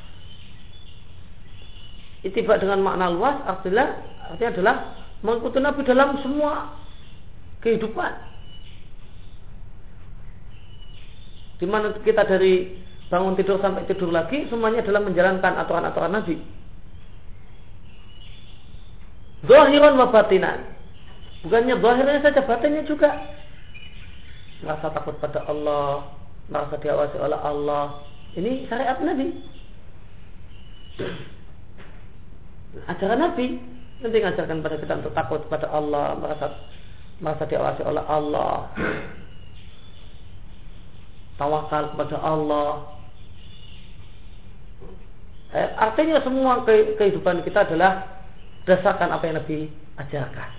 [2.24, 4.00] Itibak dengan makna luas artinya,
[4.32, 4.76] artinya adalah
[5.20, 6.72] mengikuti Nabi dalam semua
[7.60, 8.12] kehidupan.
[11.60, 12.80] Di mana kita dari
[13.12, 16.36] bangun tidur sampai tidur lagi semuanya adalah menjalankan aturan-aturan Nabi.
[19.44, 20.72] Zahiran wa batinan.
[21.44, 23.12] Bukannya zahirnya saja batinnya juga.
[24.64, 26.08] Merasa takut pada Allah,
[26.48, 28.00] merasa diawasi oleh Allah.
[28.32, 29.54] Ini syariat Nabi
[32.86, 33.46] ajaran Nabi
[34.02, 36.46] nanti mengajarkan pada kita untuk takut pada Allah merasa
[37.22, 38.68] merasa diawasi oleh Allah
[41.38, 42.70] tawakal kepada Allah
[45.54, 48.13] eh, artinya semua kehidupan kita adalah
[48.64, 49.58] berdasarkan apa yang Nabi
[50.00, 50.50] ajarkan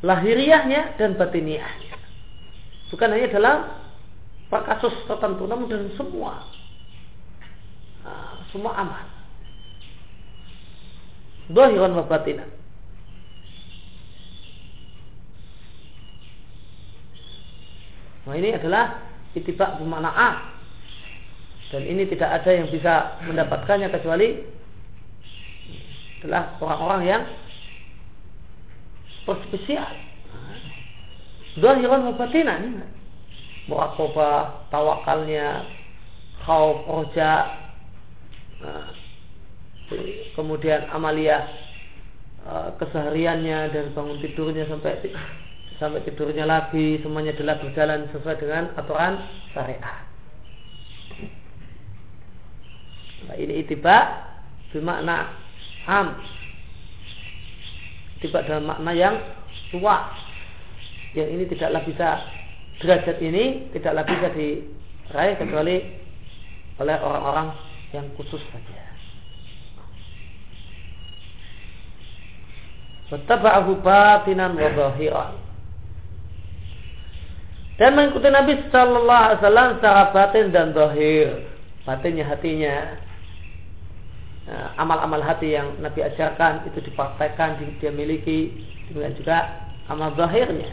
[0.00, 1.96] lahiriahnya dan batiniahnya
[2.90, 3.58] bukan hanya dalam
[4.50, 6.42] kasus tertentu namun dalam semua
[8.02, 9.20] nah, semua amal
[11.50, 12.46] Zahiran wa batinan.
[18.22, 19.02] Nah ini adalah
[19.34, 20.30] itibak bermakna A.
[21.74, 24.42] Dan ini tidak ada yang bisa mendapatkannya kecuali
[26.22, 27.22] adalah orang-orang yang
[29.24, 29.92] spesial.
[31.58, 32.86] Zahiran wa batinan.
[33.68, 35.62] Muraqabah, tawakalnya,
[36.42, 37.54] khauf, roja,
[38.58, 38.90] nah,
[40.34, 41.46] kemudian amalia
[42.46, 45.12] uh, kesehariannya dan bangun tidurnya sampai
[45.78, 49.22] sampai tidurnya lagi semuanya adalah berjalan sesuai dengan aturan
[49.56, 50.04] syariat.
[53.28, 53.96] Nah, ini itiba
[54.72, 55.30] bermakna
[55.88, 56.39] am.
[58.20, 59.16] Itiba dalam makna yang
[59.72, 60.12] tua.
[61.16, 62.08] Yang ini tidaklah bisa
[62.84, 65.76] derajat ini tidaklah bisa diraih kecuali
[66.80, 67.48] oleh orang-orang
[67.96, 68.80] yang khusus saja.
[73.10, 75.50] Wattaba'ahu batinan wa zahiran.
[77.80, 81.48] dan mengikuti Nabi Shallallahu Alaihi Wasallam secara batin dan zahir
[81.88, 83.00] batinnya hatinya
[84.78, 88.66] amal-amal hati yang Nabi ajarkan itu dipraktekkan dia miliki.
[88.90, 89.38] Demikian juga
[89.86, 90.70] amal zahirnya.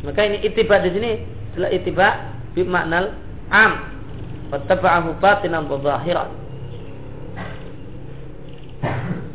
[0.00, 1.10] Maka ini itiba di sini
[1.54, 2.08] adalah itiba
[2.56, 3.12] bimaknal
[3.52, 3.72] am.
[4.50, 6.30] Wattaba'ahu batinan wa zahiran.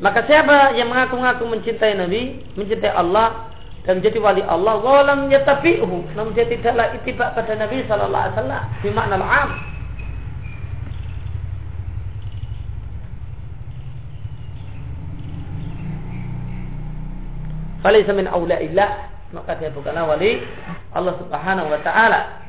[0.04, 3.55] Maka siapa yang mengaku-ngaku mencintai Nabi, mencintai Allah
[3.86, 8.64] dan menjadi wali Allah, walam yatabi'hu, namun dia tidaklah itibak pada Nabi sallallahu alaihi wasallam
[8.82, 9.50] bimakna al-'am.
[17.86, 18.90] Falaysa min awla'illah,
[19.38, 20.42] maka dia bukanlah wali
[20.98, 22.42] Allah Subhanahu wa taala.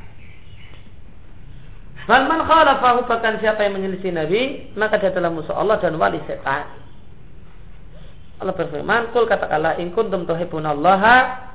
[2.09, 6.17] Man man khalafahu bahkan siapa yang menyelisih Nabi, maka dia telah musuh Allah dan wali
[6.25, 6.86] setan.
[8.37, 11.47] Allah berfirman, "Kul katakanlah in kuntum tuhibbunallaha"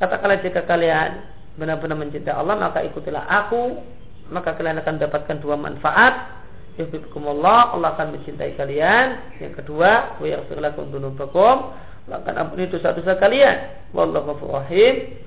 [0.00, 1.28] Katakanlah jika kalian
[1.60, 3.84] benar-benar mencintai Allah, maka ikutilah aku,
[4.32, 6.40] maka kalian akan mendapatkan dua manfaat.
[6.80, 9.36] Yuhibbukumullah, Allah akan mencintai kalian.
[9.36, 11.76] Yang kedua, wa yaghfir lakum dzunubakum.
[12.08, 13.92] Allah akan ampuni dosa-dosa kalian.
[13.92, 15.20] Wallahu ghafurur rahim.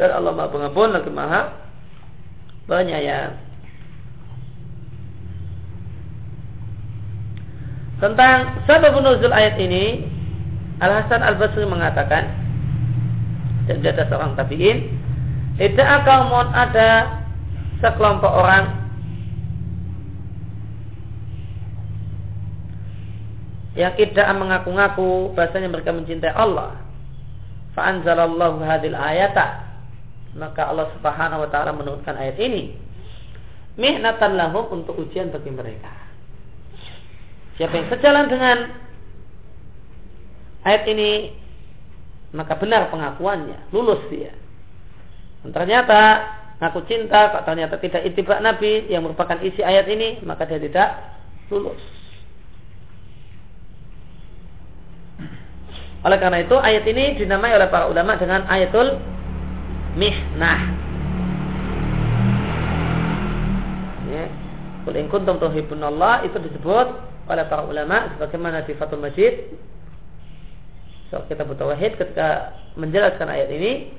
[0.00, 1.42] Dan Allah Maha Pengampun lagi Maha
[2.64, 3.36] Penyayang.
[8.00, 10.15] Tentang sebab nuzul ayat ini
[10.80, 12.24] Al Hasan Al Basri mengatakan
[13.66, 14.78] dan ada seorang tabiin
[15.56, 16.88] tidak akan ada
[17.80, 18.86] sekelompok orang
[23.76, 26.80] yang tidak mengaku-ngaku bahasanya mereka mencintai Allah.
[27.76, 29.68] Fa'anzalallahu hadil ayata.
[30.32, 32.72] Maka Allah Subhanahu wa taala menurunkan ayat ini.
[33.76, 35.92] Mihnatan lahum untuk ujian bagi mereka.
[37.60, 38.56] Siapa yang sejalan dengan
[40.66, 41.30] ayat ini
[42.34, 44.34] maka benar pengakuannya, lulus dia.
[45.46, 46.26] Dan ternyata
[46.58, 50.88] ngaku cinta, kok ternyata tidak itibak Nabi yang merupakan isi ayat ini, maka dia tidak
[51.48, 51.80] lulus.
[56.06, 59.00] Oleh karena itu ayat ini dinamai oleh para ulama dengan ayatul
[59.98, 60.60] mihnah.
[64.06, 64.26] Ya.
[64.86, 65.42] Kul in kuntum
[65.82, 66.86] Allah itu disebut
[67.26, 69.34] oleh para ulama sebagaimana di Fathul Majid
[71.10, 73.94] so, kita butuh wahid ketika menjelaskan ayat ini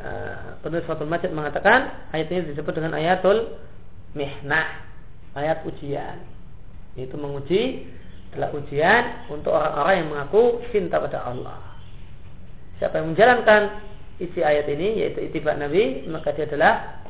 [0.00, 3.58] uh, penulis Fathul Majid mengatakan ayat ini disebut dengan ayatul
[4.14, 4.86] mihnah
[5.36, 6.18] ayat ujian.
[6.98, 7.86] Itu menguji
[8.34, 11.58] adalah ujian untuk orang-orang yang mengaku cinta pada Allah.
[12.78, 17.02] Siapa yang menjalankan isi ayat ini yaitu itibak Nabi maka dia adalah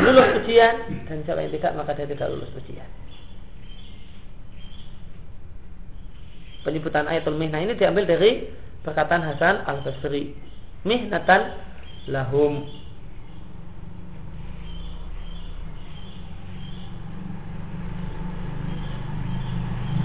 [0.00, 2.88] lulus ujian dan siapa yang tidak maka dia tidak lulus ujian
[6.62, 8.48] penyebutan ayatul mihnah ini diambil dari
[8.82, 10.34] perkataan Hasan al Basri.
[10.86, 11.54] Mihnatan
[12.08, 12.64] lahum.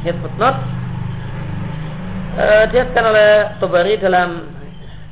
[0.04, 0.60] Head footnote
[2.36, 3.32] uh, diatkan oleh
[3.64, 4.52] Tobari dalam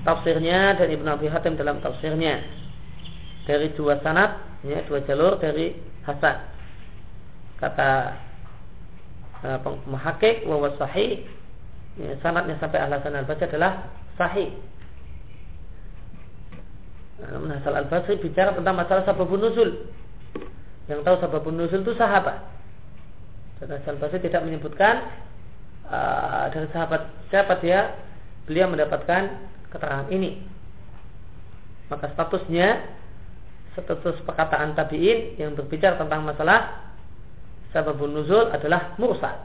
[0.04, 2.44] tafsirnya dan Ibnu Abi Hatim dalam tafsirnya
[3.48, 4.36] dari dua sanat
[4.68, 5.72] ya, dua jalur dari
[6.04, 6.38] Hasan
[7.62, 8.18] kata
[9.44, 11.26] uh, eh, mahakik wa sahih
[11.98, 14.50] ya, sanatnya sampai al Hasan al Basri adalah sahih.
[17.22, 19.90] Nah, namun Hasan al Basri bicara tentang masalah sababun nuzul.
[20.90, 22.42] Yang tahu sababun nuzul itu sahabat.
[23.62, 25.10] Dan Hasan al Basri tidak menyebutkan
[25.90, 27.98] uh, dari sahabat siapa dia
[28.46, 29.38] beliau mendapatkan
[29.70, 30.42] keterangan ini.
[31.92, 32.88] Maka statusnya
[33.76, 36.91] status perkataan tabiin yang berbicara tentang masalah
[37.72, 39.36] sababun nuzul adalah mursal.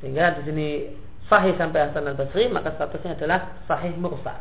[0.00, 0.68] Sehingga di sini
[1.28, 4.36] sahih sampai Hasan al Basri maka statusnya adalah sahih mursal.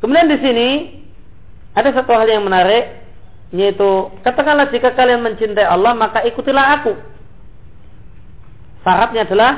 [0.00, 0.68] Kemudian di sini
[1.80, 3.00] ada satu hal yang menarik
[3.50, 6.92] yaitu katakanlah jika kalian mencintai Allah maka ikutilah aku.
[8.86, 9.52] Syaratnya adalah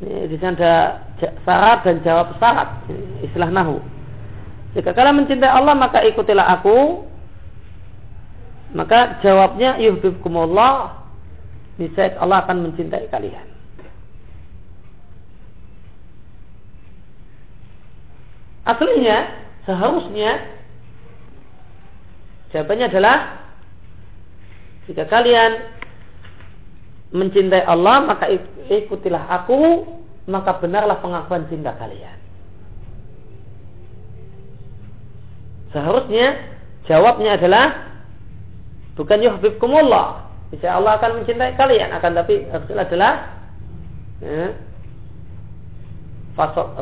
[0.00, 0.74] di sana ada
[1.42, 2.68] syarat dan jawab syarat
[3.26, 3.82] istilah nahu.
[4.76, 7.08] Jika kalian mencintai Allah maka ikutilah aku.
[8.68, 10.92] Maka jawabnya yuhibbukumullah
[11.80, 13.48] niscaya Allah akan mencintai kalian.
[18.68, 19.24] Aslinya
[19.64, 20.57] seharusnya
[22.48, 23.16] Jawabannya adalah
[24.88, 25.52] jika kalian
[27.12, 28.28] mencintai Allah maka
[28.72, 29.84] ikutilah aku
[30.28, 32.16] maka benarlah pengakuan cinta kalian.
[35.72, 36.40] Seharusnya
[36.88, 37.66] jawabnya adalah
[38.96, 40.28] bukan yuhibbukumullah.
[40.48, 43.12] Bisa Allah akan mencintai kalian akan tapi harusnya adalah
[44.24, 44.56] ya,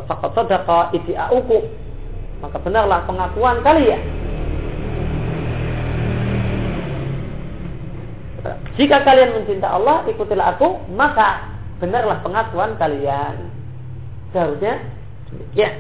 [0.07, 1.59] faqad sadaqa idia'uku
[2.45, 3.99] maka benarlah pengakuan kalian
[8.79, 11.51] jika kalian mencinta Allah ikutilah aku maka
[11.83, 13.51] benarlah pengakuan kalian
[14.33, 14.81] seharusnya
[15.33, 15.75] demikian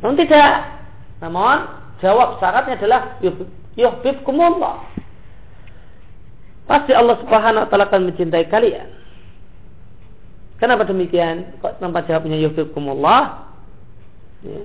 [0.00, 0.52] namun tidak
[1.20, 1.58] namun
[2.04, 3.16] jawab syaratnya adalah
[3.76, 4.84] yuhibbukumullah
[6.68, 8.96] pasti Allah subhanahu wa ta'ala akan mencintai kalian
[10.56, 11.60] Kenapa demikian?
[11.60, 13.44] Kok tanpa jawabnya yuhibbukumullah?
[14.40, 14.60] Ya.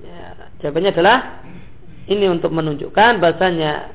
[0.00, 0.24] ya.
[0.64, 1.44] Jawabannya adalah
[2.08, 3.92] ini untuk menunjukkan bahasanya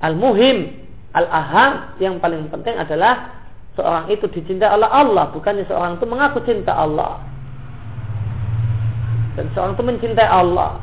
[0.00, 3.44] al-muhim, al-aham yang paling penting adalah
[3.76, 7.22] seorang itu dicintai oleh Allah, bukannya seorang itu mengaku cinta Allah.
[9.38, 10.76] Dan seorang itu mencintai Allah.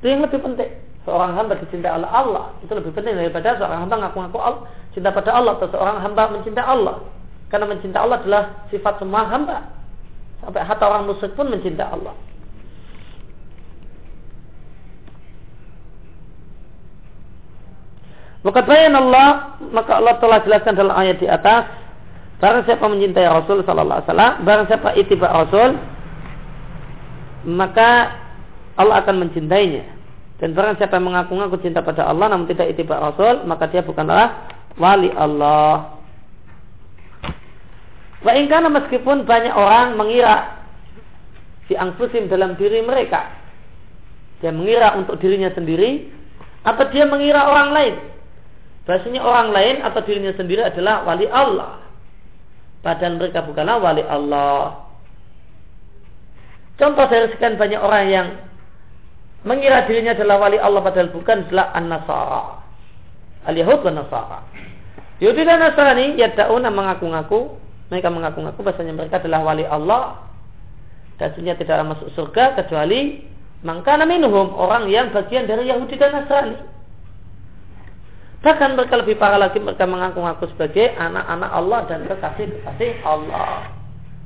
[0.00, 3.96] Itu yang lebih penting seorang hamba dicintai oleh Allah itu lebih penting daripada seorang hamba
[4.04, 4.62] ngaku-ngaku Allah
[4.92, 7.00] cinta pada Allah atau seorang hamba mencintai Allah
[7.48, 9.64] karena mencintai Allah adalah sifat semua hamba
[10.44, 12.12] sampai hatta orang musyrik pun mencintai Allah
[18.40, 21.68] Maka bayan Allah, maka Allah telah jelaskan dalam ayat di atas,
[22.40, 25.70] barang siapa mencintai Rasul sallallahu alaihi wasallam, barang siapa itiba Rasul,
[27.44, 28.16] maka
[28.80, 29.84] Allah akan mencintainya.
[30.40, 34.48] Dan barang siapa mengaku-ngaku cinta pada Allah namun tidak itibar Rasul, maka dia bukanlah
[34.80, 36.00] wali Allah.
[38.24, 40.64] Wa karena meskipun banyak orang mengira
[41.68, 43.36] di angfusim dalam diri mereka.
[44.40, 46.08] Dia mengira untuk dirinya sendiri
[46.64, 47.94] atau dia mengira orang lain.
[48.90, 51.78] Bahasanya orang lain atau dirinya sendiri adalah wali Allah.
[52.82, 54.82] Padahal mereka bukanlah wali Allah.
[56.74, 58.26] Contoh dari sekian banyak orang yang
[59.46, 62.42] mengira dirinya adalah wali Allah padahal bukan adalah an-nasara.
[63.46, 64.42] Al-Yahud dan Nasara.
[65.22, 67.62] Yahudi dan Nasrani yada'una mengaku-ngaku
[67.94, 70.18] mereka mengaku-ngaku bahasanya mereka adalah wali Allah
[71.22, 73.22] dan tidak tidak masuk surga kecuali
[73.62, 76.79] mangkana minhum orang yang bagian dari Yahudi dan Nasrani.
[78.40, 83.68] Bahkan mereka lebih parah lagi mereka mengaku-ngaku sebagai anak-anak Allah dan kekasih-kekasih Allah.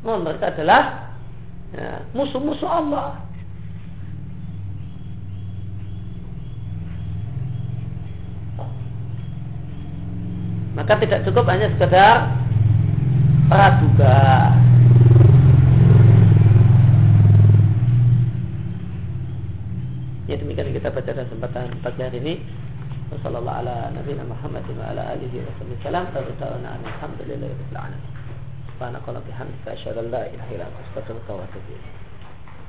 [0.07, 1.13] Namun mereka adalah
[1.75, 3.25] ya, musuh-musuh Allah.
[10.75, 12.35] maka tidak cukup hanya sekedar
[13.47, 14.19] praduga.
[20.27, 22.35] Ya demikian kita baca dalam kesempatan pagi hari ini.
[23.13, 26.05] وصلى الله على نبينا محمد وعلى آله وصحبه وسلم.
[26.15, 28.13] فذكرنا أن الحمد لله رب العالمين.
[28.75, 31.94] سبحانك اللهم وبحمدك أشهد أن لا إله إلا أنت أستغفرك وأتوب إليك.